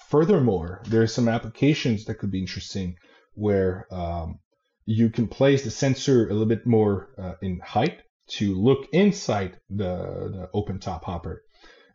furthermore, 0.09 0.83
there 0.89 1.03
are 1.03 1.07
some 1.07 1.29
applications 1.29 2.05
that 2.07 2.19
could 2.19 2.31
be 2.31 2.41
interesting 2.41 2.97
where 3.35 3.87
um, 3.93 4.39
you 4.87 5.11
can 5.11 5.29
place 5.29 5.63
the 5.63 5.71
sensor 5.71 6.27
a 6.27 6.33
little 6.33 6.47
bit 6.47 6.67
more 6.67 7.11
uh, 7.19 7.35
in 7.43 7.61
height 7.61 8.01
to 8.39 8.55
look 8.55 8.89
inside 8.93 9.59
the, 9.69 9.95
the 10.35 10.51
open 10.55 10.79
top 10.79 11.05
hopper. 11.05 11.43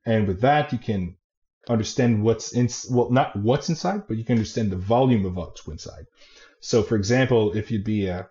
And 0.05 0.27
with 0.27 0.41
that, 0.41 0.71
you 0.71 0.77
can 0.77 1.15
understand 1.67 2.23
what's 2.23 2.53
in, 2.53 2.69
well, 2.91 3.09
not 3.09 3.35
what's 3.35 3.69
inside, 3.69 4.03
but 4.07 4.17
you 4.17 4.23
can 4.23 4.37
understand 4.37 4.71
the 4.71 4.77
volume 4.77 5.25
of 5.25 5.35
what's 5.35 5.67
inside. 5.67 6.05
So, 6.59 6.83
for 6.83 6.95
example, 6.95 7.57
if 7.57 7.71
you'd 7.71 7.83
be 7.83 8.09
uh, 8.09 8.23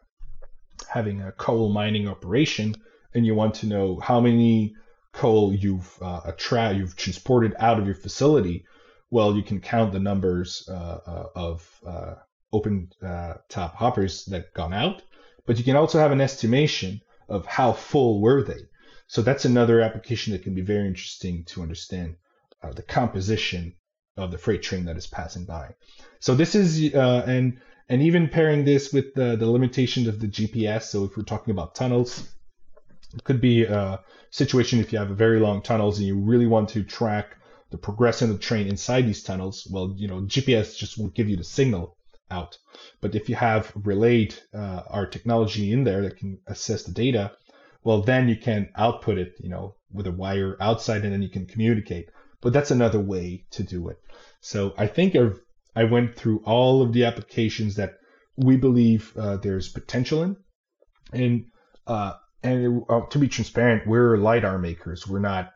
having 0.95 1.21
a 1.21 1.33
coal 1.33 1.73
mining 1.73 2.07
operation 2.07 2.73
and 3.15 3.27
you 3.27 3.35
want 3.35 3.53
to 3.53 3.67
know 3.67 3.99
how 3.99 4.21
many 4.21 4.77
coal 5.13 5.53
you've 5.53 5.99
uh, 6.01 6.33
you've 6.73 6.95
transported 6.95 7.53
out 7.59 7.81
of 7.81 7.87
your 7.87 7.97
facility, 7.97 8.65
well, 9.11 9.35
you 9.37 9.43
can 9.43 9.61
count 9.61 9.93
the 9.93 9.99
numbers 9.99 10.69
uh, 10.69 10.99
uh 11.13 11.27
of 11.35 11.81
uh, 11.85 12.15
open 12.53 12.89
uh, 13.03 13.35
top 13.49 13.75
hoppers 13.75 14.25
that 14.27 14.55
gone 14.55 14.73
out, 14.73 15.03
but 15.47 15.59
you 15.59 15.65
can 15.65 15.75
also 15.75 15.99
have 15.99 16.13
an 16.13 16.21
estimation 16.21 17.01
of 17.29 17.45
how 17.45 17.73
full 17.73 18.21
were 18.21 18.45
they. 18.45 18.63
So 19.09 19.21
that's 19.21 19.45
another 19.45 19.81
application 19.81 20.33
that 20.33 20.45
can 20.45 20.55
be 20.55 20.63
very 20.63 20.87
interesting 20.87 21.45
to 21.47 21.63
understand 21.63 22.15
uh, 22.63 22.73
the 22.73 22.83
composition 22.83 23.75
of 24.17 24.31
the 24.31 24.39
freight 24.39 24.63
train 24.63 24.85
that 24.85 24.97
is 24.97 25.09
passing 25.09 25.45
by. 25.45 25.75
So 26.21 26.37
this 26.37 26.55
is 26.55 26.95
and 26.95 27.61
and 27.89 28.03
even 28.03 28.29
pairing 28.29 28.65
this 28.65 28.93
with 28.93 29.15
the, 29.15 29.37
the 29.37 29.51
limitations 29.51 30.09
of 30.09 30.21
the 30.21 30.29
GPS. 30.29 30.85
So 30.85 31.05
if 31.05 31.17
we're 31.17 31.25
talking 31.25 31.53
about 31.53 31.75
tunnels, 31.75 32.29
it 33.15 33.25
could 33.25 33.41
be 33.41 33.65
a 33.65 34.01
situation 34.31 34.81
if 34.81 34.93
you 34.93 34.99
have 34.99 35.11
a 35.11 35.15
very 35.15 35.41
long 35.41 35.63
tunnels 35.63 35.99
and 35.99 36.07
you 36.07 36.19
really 36.19 36.47
want 36.47 36.69
to 36.71 36.83
track 36.83 37.37
the 37.71 37.79
progression 37.79 38.31
of 38.31 38.37
the 38.37 38.43
train 38.43 38.67
inside 38.69 39.03
these 39.03 39.23
tunnels. 39.23 39.67
Well, 39.71 39.95
you 39.97 40.09
know 40.09 40.21
GPS 40.23 40.77
just 40.77 40.99
won't 40.99 41.15
give 41.15 41.29
you 41.29 41.37
the 41.37 41.45
signal 41.45 41.97
out. 42.31 42.59
But 43.01 43.15
if 43.15 43.29
you 43.29 43.35
have 43.37 43.73
relayed 43.75 44.35
uh, 44.53 44.83
our 44.89 45.07
technology 45.07 45.73
in 45.73 45.85
there 45.85 46.03
that 46.03 46.17
can 46.17 46.39
assess 46.47 46.83
the 46.85 46.93
data, 46.93 47.33
well, 47.83 48.01
then 48.01 48.29
you 48.29 48.37
can 48.37 48.71
output 48.77 49.19
it, 49.19 49.35
you 49.41 49.51
know, 49.51 49.75
with 49.93 50.07
a 50.07 50.13
wire 50.13 50.57
outside, 50.61 51.05
and 51.05 51.13
then 51.13 51.23
you 51.23 51.29
can 51.29 51.47
communicate. 51.47 52.09
But 52.41 52.53
that's 52.53 52.71
another 52.71 53.01
way 53.01 53.45
to 53.53 53.63
do 53.63 53.89
it. 53.89 53.99
So 54.41 54.75
I 54.77 54.87
think 54.87 55.15
I've, 55.15 55.41
I 55.77 55.85
went 55.85 56.17
through 56.17 56.43
all 56.45 56.83
of 56.83 56.93
the 56.93 57.05
applications 57.05 57.77
that 57.77 57.95
we 58.37 58.57
believe 58.57 59.13
uh, 59.17 59.37
there's 59.37 59.69
potential 59.69 60.23
in, 60.23 60.37
and 61.13 61.47
uh, 61.87 62.15
and 62.43 62.83
uh, 62.89 63.01
to 63.11 63.19
be 63.19 63.29
transparent, 63.29 63.87
we're 63.87 64.17
lidar 64.17 64.59
makers. 64.59 65.07
We're 65.07 65.21
not 65.21 65.53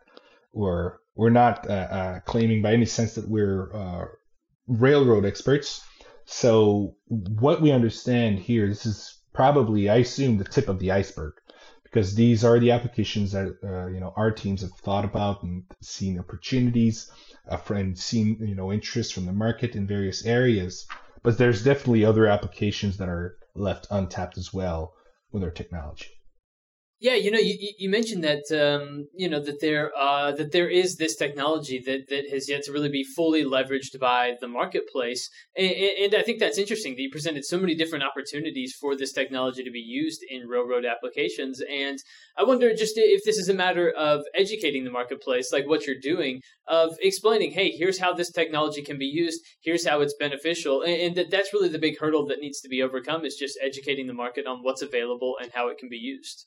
we're 0.52 0.94
we're 1.14 1.30
not 1.30 1.68
uh, 1.68 1.72
uh, 1.72 2.20
claiming 2.20 2.62
by 2.62 2.72
any 2.72 2.86
sense 2.86 3.14
that 3.14 3.28
we're 3.28 3.74
uh, 3.74 4.04
railroad 4.68 5.24
experts. 5.24 5.84
So 6.26 6.96
what 7.08 7.60
we 7.60 7.72
understand 7.72 8.38
here, 8.38 8.68
this 8.68 8.86
is 8.86 9.18
probably, 9.32 9.88
I 9.88 9.96
assume, 9.96 10.38
the 10.38 10.44
tip 10.44 10.68
of 10.68 10.78
the 10.78 10.92
iceberg, 10.92 11.34
because 11.90 12.14
these 12.14 12.44
are 12.44 12.58
the 12.58 12.70
applications 12.70 13.32
that 13.32 13.48
uh, 13.64 13.86
you 13.86 14.00
know 14.00 14.12
our 14.16 14.30
teams 14.30 14.62
have 14.62 14.72
thought 14.72 15.04
about 15.04 15.42
and 15.42 15.64
seen 15.80 16.18
opportunities, 16.18 17.10
uh, 17.48 17.58
and 17.70 17.98
seen 17.98 18.36
you 18.40 18.54
know 18.54 18.72
interest 18.72 19.14
from 19.14 19.26
the 19.26 19.32
market 19.32 19.74
in 19.74 19.86
various 19.86 20.24
areas. 20.24 20.86
But 21.22 21.38
there's 21.38 21.64
definitely 21.64 22.04
other 22.04 22.26
applications 22.26 22.98
that 22.98 23.08
are 23.08 23.36
left 23.54 23.86
untapped 23.90 24.38
as 24.38 24.52
well 24.52 24.92
with 25.32 25.42
our 25.42 25.50
technology. 25.50 26.17
Yeah, 27.00 27.14
you 27.14 27.30
know, 27.30 27.38
you, 27.38 27.54
you 27.78 27.88
mentioned 27.88 28.24
that 28.24 28.42
um, 28.50 29.06
you 29.14 29.28
know 29.28 29.38
that 29.40 29.60
there 29.60 29.92
uh, 29.96 30.32
that 30.32 30.50
there 30.50 30.68
is 30.68 30.96
this 30.96 31.14
technology 31.14 31.80
that, 31.86 32.08
that 32.08 32.28
has 32.28 32.48
yet 32.48 32.64
to 32.64 32.72
really 32.72 32.88
be 32.88 33.04
fully 33.04 33.44
leveraged 33.44 34.00
by 34.00 34.34
the 34.40 34.48
marketplace, 34.48 35.30
and, 35.56 35.70
and, 35.70 36.14
I 36.16 36.22
think 36.22 36.40
that's 36.40 36.58
interesting 36.58 36.94
that 36.94 37.00
you 37.00 37.08
presented 37.08 37.44
so 37.44 37.56
many 37.56 37.76
different 37.76 38.02
opportunities 38.02 38.74
for 38.80 38.96
this 38.96 39.12
technology 39.12 39.62
to 39.62 39.70
be 39.70 39.78
used 39.78 40.24
in 40.28 40.48
railroad 40.48 40.84
applications. 40.84 41.62
And 41.70 42.00
I 42.36 42.42
wonder 42.42 42.74
just 42.74 42.94
if 42.96 43.22
this 43.24 43.38
is 43.38 43.48
a 43.48 43.54
matter 43.54 43.92
of 43.96 44.22
educating 44.34 44.82
the 44.82 44.90
marketplace, 44.90 45.52
like 45.52 45.68
what 45.68 45.86
you're 45.86 46.02
doing, 46.02 46.40
of 46.66 46.96
explaining, 47.00 47.52
hey, 47.52 47.70
here's 47.70 48.00
how 48.00 48.12
this 48.12 48.32
technology 48.32 48.82
can 48.82 48.98
be 48.98 49.06
used, 49.06 49.40
here's 49.62 49.86
how 49.86 50.00
it's 50.00 50.16
beneficial, 50.18 50.82
and, 50.82 51.00
and 51.00 51.16
that 51.16 51.30
that's 51.30 51.52
really 51.54 51.68
the 51.68 51.78
big 51.78 52.00
hurdle 52.00 52.26
that 52.26 52.40
needs 52.40 52.60
to 52.62 52.68
be 52.68 52.82
overcome 52.82 53.24
is 53.24 53.36
just 53.36 53.56
educating 53.62 54.08
the 54.08 54.14
market 54.14 54.48
on 54.48 54.64
what's 54.64 54.82
available 54.82 55.36
and 55.40 55.52
how 55.52 55.68
it 55.68 55.78
can 55.78 55.88
be 55.88 55.96
used. 55.96 56.46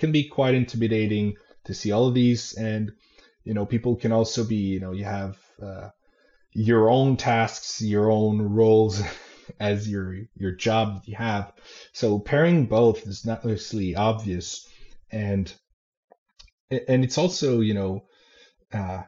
Can 0.00 0.10
be 0.10 0.24
quite 0.24 0.54
intimidating 0.54 1.36
to 1.64 1.74
see 1.74 1.92
all 1.92 2.08
of 2.08 2.14
these. 2.14 2.54
And 2.54 2.92
you 3.44 3.54
know 3.54 3.66
people 3.66 3.96
can 3.96 4.12
also 4.12 4.44
be 4.44 4.56
you 4.56 4.80
know 4.80 4.92
you 4.92 5.04
have 5.04 5.38
uh, 5.62 5.90
your 6.52 6.90
own 6.90 7.16
tasks 7.16 7.80
your 7.80 8.10
own 8.10 8.40
roles 8.40 9.00
as 9.60 9.88
your 9.88 10.16
your 10.34 10.52
job 10.52 10.96
that 10.96 11.08
you 11.08 11.16
have. 11.16 11.52
So 11.92 12.18
pairing 12.18 12.66
both 12.66 13.06
is 13.06 13.24
not 13.24 13.44
necessarily 13.44 13.94
obvious. 13.94 14.68
And 15.12 15.52
and 16.70 17.04
it's 17.04 17.18
also 17.18 17.60
you 17.60 17.74
know 17.74 18.04
uh, 18.72 19.02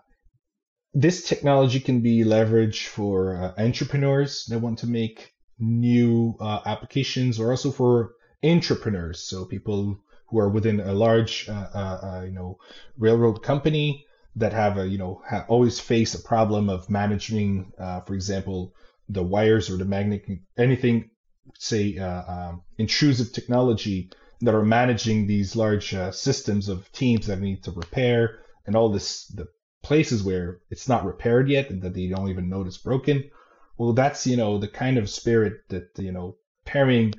this 0.94 1.26
technology 1.28 1.80
can 1.80 2.00
be 2.00 2.24
leveraged 2.24 2.86
for 2.86 3.36
uh, 3.36 3.62
entrepreneurs 3.62 4.44
that 4.46 4.58
want 4.58 4.80
to 4.80 4.86
make 4.86 5.32
new 5.58 6.36
uh, 6.40 6.60
applications 6.66 7.38
or 7.38 7.50
also 7.50 7.70
for 7.70 8.12
entrepreneurs. 8.42 9.22
So 9.22 9.44
people 9.44 10.00
who 10.32 10.38
are 10.38 10.48
within 10.48 10.80
a 10.80 10.94
large, 10.94 11.46
uh, 11.48 11.68
uh, 11.74 12.00
uh, 12.02 12.22
you 12.24 12.32
know, 12.32 12.58
railroad 12.96 13.42
company 13.42 14.06
that 14.34 14.54
have 14.54 14.78
a, 14.78 14.88
you 14.88 14.96
know, 14.96 15.20
have 15.28 15.44
always 15.46 15.78
face 15.78 16.14
a 16.14 16.22
problem 16.22 16.70
of 16.70 16.88
managing, 16.88 17.70
for 18.06 18.14
example, 18.14 18.74
the 19.10 19.22
wires 19.22 19.68
or 19.68 19.76
the 19.76 19.84
magnetic 19.84 20.40
anything, 20.56 21.10
say, 21.58 21.98
um, 21.98 22.62
intrusive 22.78 23.30
technology 23.34 24.10
that 24.40 24.54
are 24.54 24.64
managing 24.64 25.26
these 25.26 25.54
large 25.54 25.92
uh, 25.92 26.10
systems 26.10 26.70
of 26.70 26.90
teams 26.92 27.26
that 27.26 27.38
need 27.38 27.62
to 27.64 27.70
repair 27.72 28.40
and 28.66 28.74
all 28.74 28.90
this 28.90 29.26
the 29.28 29.46
places 29.82 30.22
where 30.22 30.60
it's 30.70 30.88
not 30.88 31.04
repaired 31.04 31.50
yet 31.50 31.68
and 31.68 31.82
that 31.82 31.92
they 31.92 32.06
don't 32.06 32.30
even 32.30 32.50
it's 32.66 32.78
broken. 32.78 33.30
Well 33.76 33.92
that's 33.92 34.26
you 34.26 34.38
know 34.38 34.56
the 34.56 34.68
kind 34.68 34.96
of 34.96 35.10
spirit 35.10 35.68
that 35.68 35.90
you 35.98 36.12
know 36.12 36.36
pairing 36.64 37.12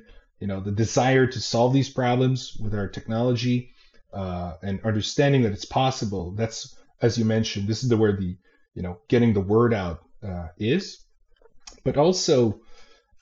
you 0.44 0.48
know 0.48 0.60
the 0.60 0.72
desire 0.72 1.26
to 1.26 1.40
solve 1.40 1.72
these 1.72 1.88
problems 1.88 2.54
with 2.60 2.74
our 2.74 2.86
technology 2.86 3.70
uh, 4.12 4.52
and 4.62 4.78
understanding 4.84 5.40
that 5.40 5.52
it's 5.52 5.64
possible. 5.64 6.32
That's 6.32 6.76
as 7.00 7.16
you 7.16 7.24
mentioned 7.24 7.66
this 7.66 7.82
is 7.82 7.88
the 7.88 7.96
where 7.96 8.14
the 8.14 8.36
you 8.74 8.82
know 8.82 8.98
getting 9.08 9.32
the 9.32 9.40
word 9.40 9.72
out 9.72 10.04
uh, 10.22 10.48
is. 10.58 11.02
But 11.82 11.96
also 11.96 12.60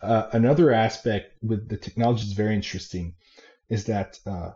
uh, 0.03 0.31
another 0.33 0.73
aspect 0.73 1.37
with 1.45 1.69
the 1.69 1.77
technology 1.77 2.25
is 2.25 2.33
very 2.33 2.57
interesting 2.57 3.15
is 3.69 3.85
that 3.85 4.19
uh, 4.27 4.51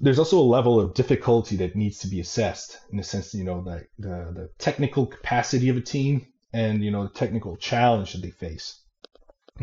there's 0.00 0.18
also 0.18 0.40
a 0.40 0.52
level 0.56 0.80
of 0.80 0.92
difficulty 0.92 1.54
that 1.58 1.76
needs 1.76 2.00
to 2.00 2.08
be 2.08 2.18
assessed 2.18 2.80
in 2.90 2.96
the 2.96 3.04
sense 3.04 3.32
you 3.32 3.44
know 3.44 3.62
the, 3.62 3.86
the, 4.00 4.32
the 4.38 4.50
technical 4.58 5.06
capacity 5.06 5.68
of 5.68 5.76
a 5.76 5.80
team 5.94 6.26
and 6.52 6.82
you 6.82 6.90
know 6.90 7.04
the 7.04 7.14
technical 7.14 7.56
challenge 7.56 8.12
that 8.12 8.22
they 8.22 8.32
face. 8.32 8.80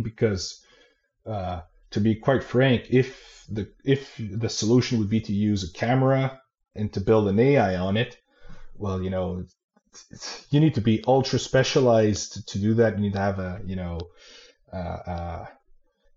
Because 0.01 0.63
uh, 1.25 1.63
to 1.93 1.99
be 1.99 2.15
quite 2.15 2.43
frank, 2.43 2.87
if 2.89 3.45
the 3.49 3.71
if 3.83 4.19
the 4.19 4.49
solution 4.49 4.99
would 4.99 5.09
be 5.09 5.21
to 5.21 5.33
use 5.33 5.63
a 5.63 5.73
camera 5.73 6.41
and 6.75 6.91
to 6.93 7.01
build 7.01 7.27
an 7.27 7.39
AI 7.39 7.75
on 7.75 7.97
it, 7.97 8.17
well, 8.75 9.01
you 9.01 9.09
know, 9.09 9.45
you 10.49 10.59
need 10.59 10.75
to 10.75 10.81
be 10.81 11.03
ultra 11.07 11.39
specialized 11.39 12.47
to 12.49 12.59
do 12.59 12.75
that. 12.75 12.97
You 12.97 13.03
need 13.03 13.13
to 13.13 13.19
have 13.19 13.39
a 13.39 13.61
you 13.65 13.75
know, 13.75 13.99
uh, 14.71 14.99
uh, 15.15 15.45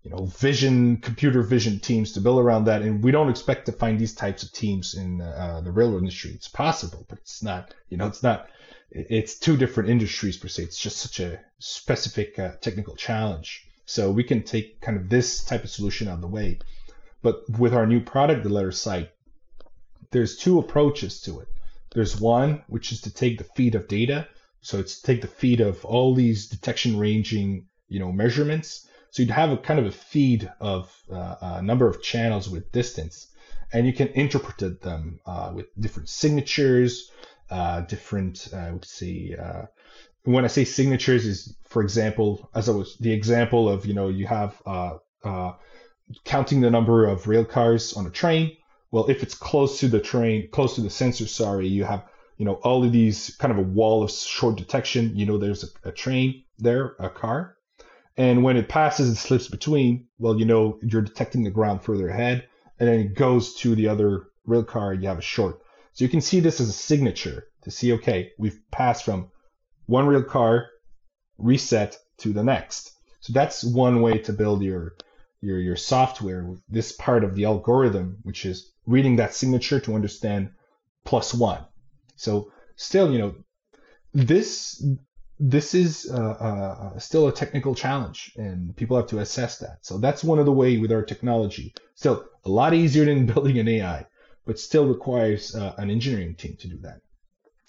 you 0.03 0.11
know, 0.11 0.25
vision 0.25 0.97
computer 0.97 1.43
vision 1.43 1.79
teams 1.79 2.13
to 2.13 2.21
build 2.21 2.39
around 2.39 2.65
that. 2.65 2.81
And 2.81 3.03
we 3.03 3.11
don't 3.11 3.29
expect 3.29 3.67
to 3.67 3.71
find 3.71 3.99
these 3.99 4.15
types 4.15 4.41
of 4.43 4.51
teams 4.51 4.95
in 4.95 5.21
uh, 5.21 5.61
the 5.63 5.71
railroad 5.71 5.99
industry. 5.99 6.31
It's 6.31 6.47
possible, 6.47 7.05
but 7.07 7.19
it's 7.19 7.43
not. 7.43 7.73
You 7.89 7.97
know, 7.97 8.07
it's 8.07 8.23
not. 8.23 8.47
It's 8.89 9.37
two 9.37 9.57
different 9.57 9.89
industries 9.89 10.37
per 10.37 10.47
se. 10.47 10.63
It's 10.63 10.79
just 10.79 10.97
such 10.97 11.19
a 11.19 11.39
specific 11.59 12.39
uh, 12.39 12.53
technical 12.61 12.95
challenge. 12.95 13.66
So 13.87 14.11
we 14.11 14.25
can 14.25 14.43
take 14.43 14.81
kind 14.81 14.97
of 14.97 15.07
this 15.07 15.45
type 15.45 15.63
of 15.63 15.69
solution 15.69 16.09
out 16.09 16.15
of 16.15 16.21
the 16.21 16.27
way. 16.27 16.59
But 17.21 17.49
with 17.57 17.73
our 17.73 17.87
new 17.87 18.01
product, 18.01 18.43
the 18.43 18.49
LeddarSight, 18.49 19.07
there's 20.11 20.35
two 20.35 20.59
approaches 20.59 21.21
to 21.21 21.39
it. 21.39 21.47
There's 21.93 22.19
one, 22.19 22.63
which 22.67 22.91
is 22.91 22.99
to 23.01 23.13
take 23.13 23.37
the 23.37 23.45
feed 23.55 23.75
of 23.75 23.87
data. 23.87 24.27
So 24.59 24.77
it's 24.77 25.01
take 25.01 25.21
the 25.21 25.27
feed 25.27 25.61
of 25.61 25.85
all 25.85 26.13
these 26.13 26.47
detection 26.47 26.99
ranging, 26.99 27.67
you 27.87 27.99
know, 27.99 28.11
measurements. 28.11 28.87
So 29.11 29.23
you'd 29.23 29.31
have 29.31 29.51
a 29.51 29.57
kind 29.57 29.79
of 29.79 29.85
a 29.85 29.91
feed 29.91 30.51
of 30.59 30.93
uh, 31.09 31.35
a 31.41 31.61
number 31.61 31.87
of 31.87 32.03
channels 32.03 32.49
with 32.49 32.73
distance, 32.73 33.27
and 33.71 33.87
you 33.87 33.93
can 33.93 34.09
interpret 34.09 34.81
them 34.81 35.21
uh, 35.25 35.53
with 35.55 35.67
different 35.79 36.09
signatures, 36.09 37.09
uh, 37.49 37.81
different, 37.81 38.49
uh, 38.51 38.57
I 38.57 38.71
would 38.71 38.85
say, 38.85 39.33
uh, 39.41 39.67
when 40.27 40.43
I 40.43 40.47
say 40.47 40.65
signatures 40.65 41.25
is, 41.25 41.55
for 41.63 41.81
example, 41.81 42.49
as 42.53 42.67
I 42.67 42.73
was 42.73 42.97
the 42.97 43.13
example 43.13 43.69
of, 43.69 43.85
you 43.85 43.93
know, 43.93 44.09
you 44.09 44.27
have 44.27 44.61
uh, 44.65 44.97
uh, 45.23 45.53
counting 46.25 46.59
the 46.59 46.69
number 46.69 47.05
of 47.05 47.27
rail 47.27 47.45
cars 47.45 47.93
on 47.93 48.05
a 48.05 48.09
train. 48.09 48.57
Well, 48.91 49.09
if 49.09 49.23
it's 49.23 49.35
close 49.35 49.79
to 49.79 49.87
the 49.87 50.01
train, 50.01 50.49
close 50.51 50.75
to 50.75 50.81
the 50.81 50.89
sensor, 50.89 51.27
sorry, 51.27 51.69
you 51.69 51.85
have 51.85 52.03
you 52.37 52.45
know 52.45 52.55
all 52.55 52.83
of 52.83 52.91
these 52.91 53.35
kind 53.39 53.51
of 53.51 53.57
a 53.57 53.69
wall 53.69 54.03
of 54.03 54.11
short 54.11 54.57
detection. 54.57 55.15
You 55.15 55.25
know 55.25 55.37
there's 55.37 55.63
a, 55.63 55.89
a 55.89 55.91
train 55.93 56.43
there, 56.57 56.95
a 56.99 57.09
car, 57.09 57.55
and 58.17 58.43
when 58.43 58.57
it 58.57 58.67
passes 58.67 59.07
and 59.07 59.17
slips 59.17 59.47
between, 59.47 60.07
well, 60.19 60.37
you 60.37 60.45
know 60.45 60.77
you're 60.81 61.01
detecting 61.01 61.43
the 61.43 61.51
ground 61.51 61.83
further 61.83 62.09
ahead, 62.09 62.47
and 62.79 62.89
then 62.89 62.99
it 62.99 63.15
goes 63.15 63.53
to 63.55 63.75
the 63.75 63.87
other 63.87 64.27
rail 64.45 64.63
car. 64.63 64.93
You 64.93 65.07
have 65.07 65.19
a 65.19 65.21
short. 65.21 65.61
So 65.93 66.03
you 66.03 66.09
can 66.09 66.21
see 66.21 66.41
this 66.41 66.59
as 66.59 66.67
a 66.67 66.73
signature 66.73 67.47
to 67.63 67.71
see, 67.71 67.93
okay, 67.93 68.31
we've 68.37 68.59
passed 68.71 69.05
from 69.05 69.31
one 69.87 70.07
real 70.07 70.23
car, 70.23 70.69
reset 71.37 71.97
to 72.19 72.33
the 72.33 72.43
next. 72.43 72.91
So 73.21 73.33
that's 73.33 73.63
one 73.63 74.01
way 74.01 74.19
to 74.19 74.33
build 74.33 74.61
your 74.61 74.95
your 75.41 75.59
your 75.59 75.75
software 75.75 76.55
this 76.69 76.91
part 76.91 77.23
of 77.23 77.35
the 77.35 77.45
algorithm, 77.45 78.17
which 78.23 78.45
is 78.45 78.71
reading 78.85 79.17
that 79.17 79.33
signature 79.33 79.79
to 79.81 79.95
understand 79.95 80.51
plus 81.03 81.33
one. 81.33 81.65
So 82.15 82.51
still, 82.75 83.11
you 83.11 83.19
know, 83.19 83.35
this 84.13 84.83
this 85.39 85.75
is 85.75 86.09
uh, 86.11 86.17
uh, 86.17 86.99
still 86.99 87.27
a 87.27 87.31
technical 87.31 87.75
challenge, 87.75 88.33
and 88.37 88.75
people 88.75 88.97
have 88.97 89.07
to 89.07 89.19
assess 89.19 89.59
that. 89.59 89.79
So 89.81 89.99
that's 89.99 90.23
one 90.23 90.39
of 90.39 90.45
the 90.45 90.51
way 90.51 90.77
with 90.77 90.91
our 90.91 91.03
technology. 91.03 91.73
Still, 91.95 92.25
a 92.43 92.49
lot 92.49 92.73
easier 92.73 93.05
than 93.05 93.25
building 93.33 93.59
an 93.59 93.67
AI, 93.67 94.07
but 94.45 94.59
still 94.59 94.87
requires 94.87 95.55
uh, 95.55 95.75
an 95.77 95.91
engineering 95.91 96.35
team 96.35 96.55
to 96.59 96.67
do 96.67 96.77
that. 96.79 97.01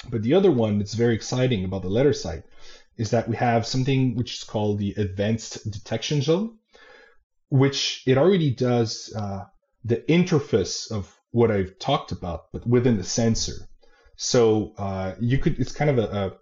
But 0.08 0.22
the 0.22 0.34
other 0.34 0.50
one 0.50 0.78
that's 0.78 0.94
very 0.94 1.14
exciting 1.14 1.64
about 1.64 1.82
the 1.82 1.90
LeddarSight 1.90 2.44
is 2.96 3.10
that 3.10 3.28
we 3.28 3.36
have 3.36 3.66
something 3.66 4.14
which 4.14 4.34
is 4.34 4.44
called 4.44 4.78
the 4.78 4.94
Advanced 4.96 5.70
Detection 5.70 6.22
Zone, 6.22 6.58
which 7.48 8.02
it 8.06 8.18
already 8.18 8.50
does 8.50 9.12
uh, 9.16 9.44
the 9.84 9.98
interface 10.08 10.90
of 10.90 11.14
what 11.30 11.50
I've 11.50 11.78
talked 11.78 12.12
about, 12.12 12.52
but 12.52 12.66
within 12.66 12.96
the 12.96 13.04
sensor. 13.04 13.68
So 14.16 14.74
uh, 14.78 15.14
you 15.20 15.38
could, 15.38 15.58
it's 15.58 15.72
kind 15.72 15.90
of 15.90 15.98
a, 15.98 16.38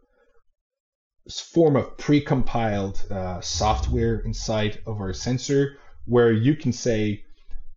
a 1.26 1.30
form 1.30 1.76
of 1.76 1.96
precompiled 1.96 3.10
uh, 3.10 3.40
software 3.40 4.20
inside 4.20 4.80
of 4.86 5.00
our 5.00 5.12
sensor 5.12 5.78
where 6.04 6.32
you 6.32 6.54
can 6.56 6.72
say 6.72 7.24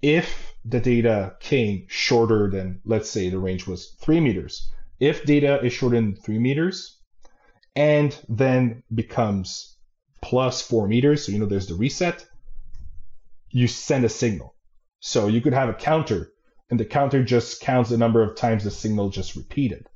if 0.01 0.53
the 0.63 0.79
data 0.79 1.35
came 1.39 1.85
shorter 1.87 2.49
than, 2.49 2.81
let's 2.85 3.09
say 3.09 3.29
the 3.29 3.39
range 3.39 3.67
was 3.67 3.95
three 3.99 4.19
meters, 4.19 4.71
if 4.99 5.25
data 5.25 5.63
is 5.63 5.73
shorter 5.73 5.95
than 5.95 6.15
three 6.15 6.39
meters 6.39 6.97
and 7.75 8.17
then 8.27 8.83
becomes 8.93 9.77
plus 10.21 10.61
four 10.61 10.87
meters, 10.87 11.25
so 11.25 11.31
you 11.31 11.39
know 11.39 11.45
there's 11.45 11.67
the 11.67 11.75
reset, 11.75 12.25
you 13.49 13.67
send 13.67 14.05
a 14.05 14.09
signal. 14.09 14.55
So 14.99 15.27
you 15.27 15.41
could 15.41 15.53
have 15.53 15.69
a 15.69 15.73
counter 15.73 16.31
and 16.69 16.79
the 16.79 16.85
counter 16.85 17.23
just 17.23 17.61
counts 17.61 17.89
the 17.89 17.97
number 17.97 18.21
of 18.21 18.35
times 18.35 18.63
the 18.63 18.71
signal 18.71 19.09
just 19.09 19.35
repeated. 19.35 19.87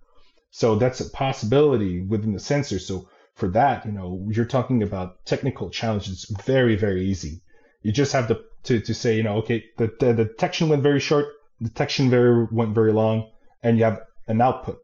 So 0.50 0.76
that's 0.76 1.02
a 1.02 1.10
possibility 1.10 2.02
within 2.02 2.34
the 2.34 2.40
sensor. 2.40 2.80
So 2.80 3.10
for 3.36 3.50
that, 3.50 3.86
you 3.86 3.92
know, 3.92 4.28
you're 4.30 4.46
talking 4.46 4.84
about 4.84 5.26
technical 5.26 5.70
challenges. 5.70 6.26
Very, 6.46 6.76
very 6.76 7.06
easy. 7.06 7.42
You 7.82 7.92
just 7.92 8.14
have 8.14 8.28
to, 8.28 8.42
to, 8.64 8.80
to 8.80 8.94
say, 8.94 9.18
you 9.18 9.24
know, 9.24 9.38
okay, 9.38 9.66
the, 9.78 9.92
the, 10.00 10.14
the 10.14 10.26
detection 10.26 10.70
went 10.70 10.84
very 10.84 11.00
short, 11.00 11.28
detection 11.62 12.10
very 12.10 12.46
went 12.52 12.74
very 12.74 12.94
long, 12.94 13.30
and 13.62 13.78
you 13.78 13.84
have 13.84 14.02
an 14.28 14.42
output. 14.42 14.83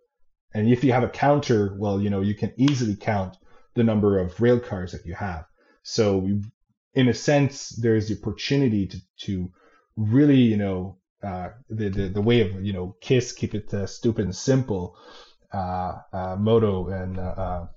And 0.54 0.68
if 0.72 0.84
you 0.84 0.92
have 0.92 1.04
a 1.04 1.10
counter, 1.10 1.76
well, 1.78 2.02
you 2.02 2.10
know, 2.10 2.22
you 2.22 2.34
can 2.34 2.54
easily 2.58 2.96
count 2.96 3.38
the 3.76 3.84
number 3.84 4.20
of 4.20 4.42
rail 4.42 4.60
cars 4.60 4.92
that 4.92 5.06
you 5.06 5.14
have. 5.14 5.46
So 5.84 6.28
in 6.94 7.08
a 7.08 7.14
sense, 7.14 7.70
there's 7.70 8.08
the 8.08 8.18
opportunity 8.20 8.88
to, 8.88 8.98
to 9.26 9.52
really, 9.96 10.42
you 10.42 10.58
know, 10.58 10.98
uh, 11.22 11.50
the, 11.70 11.90
the, 11.90 12.08
the 12.10 12.22
way 12.22 12.42
of, 12.42 12.64
you 12.64 12.74
know, 12.74 12.96
KISS, 13.02 13.34
keep 13.34 13.54
it 13.54 13.74
uh, 13.74 13.86
stupid 13.86 14.26
and 14.26 14.36
simple, 14.36 14.98
uh, 15.54 15.98
uh 16.14 16.36
Modo 16.40 16.88
and 16.88 17.20
uh, 17.20 17.22
uh, 17.22 17.68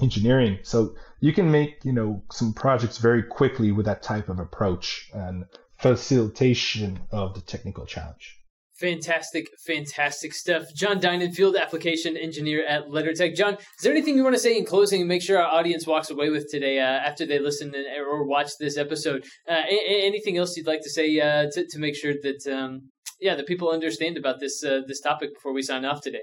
engineering. 0.00 0.58
So 0.62 0.94
you 1.20 1.32
can 1.32 1.50
make, 1.50 1.84
you 1.84 1.92
know, 1.92 2.22
some 2.32 2.52
projects 2.52 2.98
very 2.98 3.22
quickly 3.22 3.72
with 3.72 3.86
that 3.86 4.02
type 4.02 4.28
of 4.28 4.38
approach 4.38 5.10
and 5.12 5.44
facilitation 5.76 7.00
of 7.10 7.34
the 7.34 7.40
technical 7.40 7.86
challenge. 7.86 8.37
Fantastic, 8.80 9.50
fantastic 9.66 10.32
stuff. 10.32 10.62
John 10.72 11.00
Dinan, 11.00 11.32
field 11.32 11.56
application 11.56 12.16
engineer 12.16 12.64
at 12.64 12.86
LeddarTech. 12.86 13.34
John, 13.34 13.54
is 13.54 13.82
there 13.82 13.90
anything 13.90 14.16
you 14.16 14.22
want 14.22 14.36
to 14.36 14.40
say 14.40 14.56
in 14.56 14.64
closing 14.64 15.00
and 15.00 15.08
make 15.08 15.20
sure 15.20 15.42
our 15.42 15.52
audience 15.52 15.84
walks 15.84 16.10
away 16.10 16.30
with 16.30 16.48
today 16.48 16.78
uh, 16.78 16.84
after 16.84 17.26
they 17.26 17.40
listen 17.40 17.74
or 18.08 18.24
watch 18.24 18.50
this 18.60 18.76
episode? 18.76 19.24
Uh, 19.48 19.62
anything 19.68 20.38
else 20.38 20.56
you'd 20.56 20.68
like 20.68 20.82
to 20.82 20.90
say 20.90 21.18
uh, 21.18 21.46
to, 21.50 21.66
to 21.66 21.78
make 21.80 21.96
sure 21.96 22.14
that, 22.22 22.46
um, 22.46 22.90
yeah, 23.20 23.34
the 23.34 23.42
people 23.42 23.72
understand 23.72 24.16
about 24.16 24.38
this 24.38 24.62
uh, 24.62 24.82
this 24.86 25.00
topic 25.00 25.34
before 25.34 25.52
we 25.52 25.62
sign 25.62 25.84
off 25.84 26.00
today? 26.00 26.22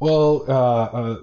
Well, 0.00 0.44
uh, 0.48 0.84
uh, 0.84 1.16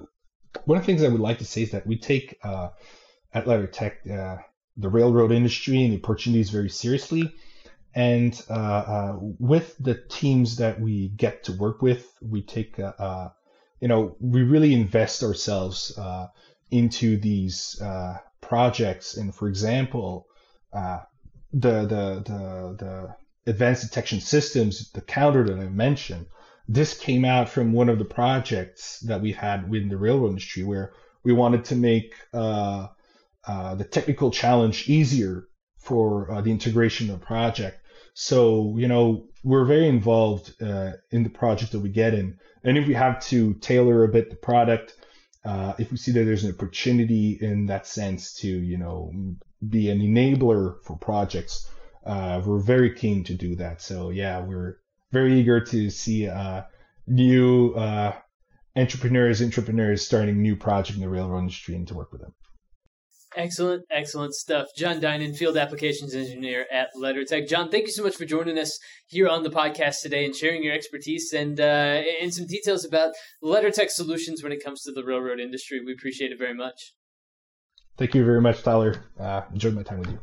one 0.64 0.78
of 0.78 0.86
the 0.86 0.86
things 0.86 1.04
I 1.04 1.10
would 1.10 1.20
like 1.20 1.40
to 1.40 1.46
say 1.46 1.64
is 1.64 1.72
that 1.72 1.86
we 1.86 1.98
take 1.98 2.40
at 2.42 3.46
LeddarTech 3.46 4.44
the 4.78 4.90
railroad 4.90 5.34
industry 5.34 5.84
and 5.84 5.92
the 5.92 6.02
opportunities 6.02 6.52
very 6.52 6.70
seriously 6.70 7.34
and 7.98 8.40
uh, 8.48 8.54
uh, 8.54 9.16
with 9.40 9.76
the 9.80 9.96
teams 9.96 10.58
that 10.58 10.80
we 10.80 11.08
get 11.08 11.46
to 11.46 11.52
work 11.52 11.82
with, 11.82 12.08
we 12.22 12.44
take, 12.44 12.78
uh, 12.78 12.94
uh 13.00 13.30
you 13.82 13.88
know, 13.88 14.16
we 14.20 14.44
really 14.44 14.76
invest 14.76 15.24
ourselves 15.24 15.98
uh, 15.98 16.28
into 16.70 17.18
these 17.18 17.82
uh, 17.82 18.20
projects. 18.40 19.18
And 19.18 19.34
for 19.34 19.48
example, 19.48 20.28
the, 20.72 21.08
the, 21.54 22.22
the, 22.24 22.76
the 22.78 23.16
advanced 23.52 23.90
detection 23.90 24.22
systems, 24.22 24.92
the 24.92 25.02
counter 25.02 25.44
that 25.46 25.58
I 25.58 25.68
mentioned, 25.68 26.28
this 26.68 26.96
came 27.00 27.26
out 27.26 27.50
from 27.50 27.74
one 27.74 27.90
of 27.90 27.98
the 27.98 28.06
projects 28.06 29.00
that 29.08 29.22
we 29.22 29.32
had 29.32 29.72
within 29.72 29.90
the 29.90 29.98
railroad 29.98 30.30
industry 30.30 30.64
where 30.64 30.94
we 31.24 31.34
wanted 31.34 31.66
to 31.66 31.76
make 31.76 32.14
the 32.32 33.88
technical 33.90 34.30
challenge 34.30 34.88
easier 34.88 35.48
for 35.80 36.30
uh, 36.30 36.42
the 36.42 36.52
integration 36.52 37.10
of 37.10 37.20
the 37.20 37.26
project. 37.26 37.80
So, 38.20 38.74
you 38.78 38.88
know, 38.88 39.28
we're 39.44 39.66
very 39.66 39.88
involved 39.88 40.60
uh, 40.60 40.94
in 41.12 41.22
the 41.22 41.30
project 41.30 41.74
that 41.74 41.82
we 41.82 41.90
get 41.90 42.16
in. 42.16 42.40
And 42.64 42.76
if 42.76 42.88
we 42.88 42.96
have 42.96 43.24
to 43.28 43.54
tailor 43.54 44.04
a 44.04 44.08
bit 44.08 44.32
the 44.32 44.36
product, 44.36 44.96
uh, 45.46 45.74
if 45.78 45.92
we 45.92 45.98
see 45.98 46.12
that 46.14 46.24
there's 46.24 46.44
an 46.44 46.52
opportunity 46.52 47.38
in 47.40 47.68
that 47.68 47.86
sense 47.86 48.34
to, 48.40 48.48
you 48.48 48.80
know, 48.80 49.12
be 49.70 49.92
an 49.92 50.00
enabler 50.00 50.84
for 50.84 50.98
projects, 50.98 51.70
uh, 52.08 52.42
we're 52.44 52.58
very 52.58 52.92
keen 52.92 53.24
to 53.26 53.36
do 53.36 53.56
that. 53.58 53.84
So, 53.84 54.10
yeah, 54.10 54.42
we're 54.42 54.80
very 55.12 55.40
eager 55.40 55.60
to 55.66 55.92
see 55.92 56.28
uh, 56.28 56.64
new 57.06 57.76
uh, 57.76 58.14
entrepreneurs, 58.76 59.44
entrepreneurs 59.44 60.04
starting 60.04 60.42
new 60.42 60.56
projects 60.56 60.96
in 60.96 61.02
the 61.02 61.10
railroad 61.10 61.42
industry 61.42 61.76
and 61.76 61.88
to 61.88 61.94
work 61.94 62.12
with 62.12 62.22
them. 62.22 62.34
Excellent, 63.38 63.86
excellent 63.92 64.34
stuff. 64.34 64.70
John 64.76 65.00
Dinan, 65.00 65.36
Field 65.36 65.58
Applications 65.58 66.16
Engineer 66.16 66.66
at 66.72 66.88
LeddarTech. 66.96 67.48
John, 67.48 67.70
thank 67.70 67.86
you 67.86 67.94
so 67.94 68.02
much 68.02 68.16
for 68.16 68.26
joining 68.26 68.58
us 68.58 68.80
here 69.06 69.28
on 69.28 69.44
the 69.44 69.52
podcast 69.52 70.02
today 70.02 70.26
and 70.26 70.36
sharing 70.36 70.64
your 70.64 70.74
expertise 70.74 71.32
and 71.34 71.60
uh, 71.60 72.02
and 72.20 72.34
some 72.34 72.48
details 72.48 72.84
about 72.84 73.14
LeddarTech 73.44 73.92
solutions 73.92 74.42
when 74.42 74.52
it 74.52 74.64
comes 74.64 74.82
to 74.82 74.92
the 74.92 75.04
railroad 75.04 75.40
industry. 75.40 75.80
We 75.86 75.94
appreciate 75.94 76.32
it 76.32 76.40
very 76.40 76.56
much. 76.56 76.94
Thank 77.96 78.16
you 78.16 78.26
very 78.26 78.42
much, 78.42 78.64
Tyler. 78.64 79.06
Uh, 79.20 79.42
enjoyed 79.54 79.76
my 79.76 79.84
time 79.84 80.00
with 80.00 80.10
you. 80.10 80.20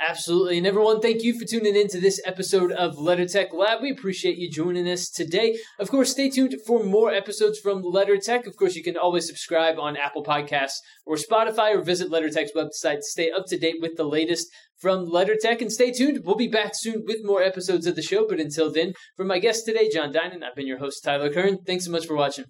Absolutely. 0.00 0.58
And 0.58 0.66
everyone, 0.66 1.00
thank 1.00 1.22
you 1.22 1.38
for 1.38 1.44
tuning 1.44 1.76
in 1.76 1.86
to 1.88 2.00
this 2.00 2.20
episode 2.26 2.72
of 2.72 2.96
LeddarTech 2.96 3.54
Lab. 3.54 3.80
We 3.80 3.92
appreciate 3.92 4.36
you 4.38 4.50
joining 4.50 4.88
us 4.88 5.08
today. 5.08 5.56
Of 5.78 5.88
course, 5.88 6.10
stay 6.10 6.28
tuned 6.28 6.56
for 6.66 6.82
more 6.82 7.12
episodes 7.12 7.60
from 7.60 7.82
LeddarTech. 7.82 8.46
Of 8.46 8.56
course, 8.56 8.74
you 8.74 8.82
can 8.82 8.96
always 8.96 9.26
subscribe 9.28 9.78
on 9.78 9.96
Apple 9.96 10.24
Podcasts 10.24 10.78
or 11.06 11.14
Spotify 11.14 11.76
or 11.76 11.80
visit 11.80 12.10
LeddarTech's 12.10 12.52
website 12.56 12.96
to 12.96 13.02
stay 13.02 13.30
up 13.30 13.46
to 13.46 13.56
date 13.56 13.76
with 13.80 13.96
the 13.96 14.04
latest 14.04 14.48
from 14.76 15.06
LeddarTech. 15.06 15.60
And 15.60 15.72
stay 15.72 15.92
tuned. 15.92 16.22
We'll 16.24 16.34
be 16.34 16.48
back 16.48 16.72
soon 16.74 17.04
with 17.06 17.18
more 17.22 17.42
episodes 17.42 17.86
of 17.86 17.94
the 17.94 18.02
show. 18.02 18.26
But 18.28 18.40
until 18.40 18.72
then, 18.72 18.94
for 19.16 19.24
my 19.24 19.38
guest 19.38 19.64
today, 19.64 19.88
John 19.88 20.10
Dinan, 20.10 20.42
I've 20.42 20.56
been 20.56 20.66
your 20.66 20.78
host, 20.78 21.04
Tyler 21.04 21.32
Kern. 21.32 21.58
Thanks 21.64 21.84
so 21.84 21.92
much 21.92 22.06
for 22.06 22.16
watching. 22.16 22.46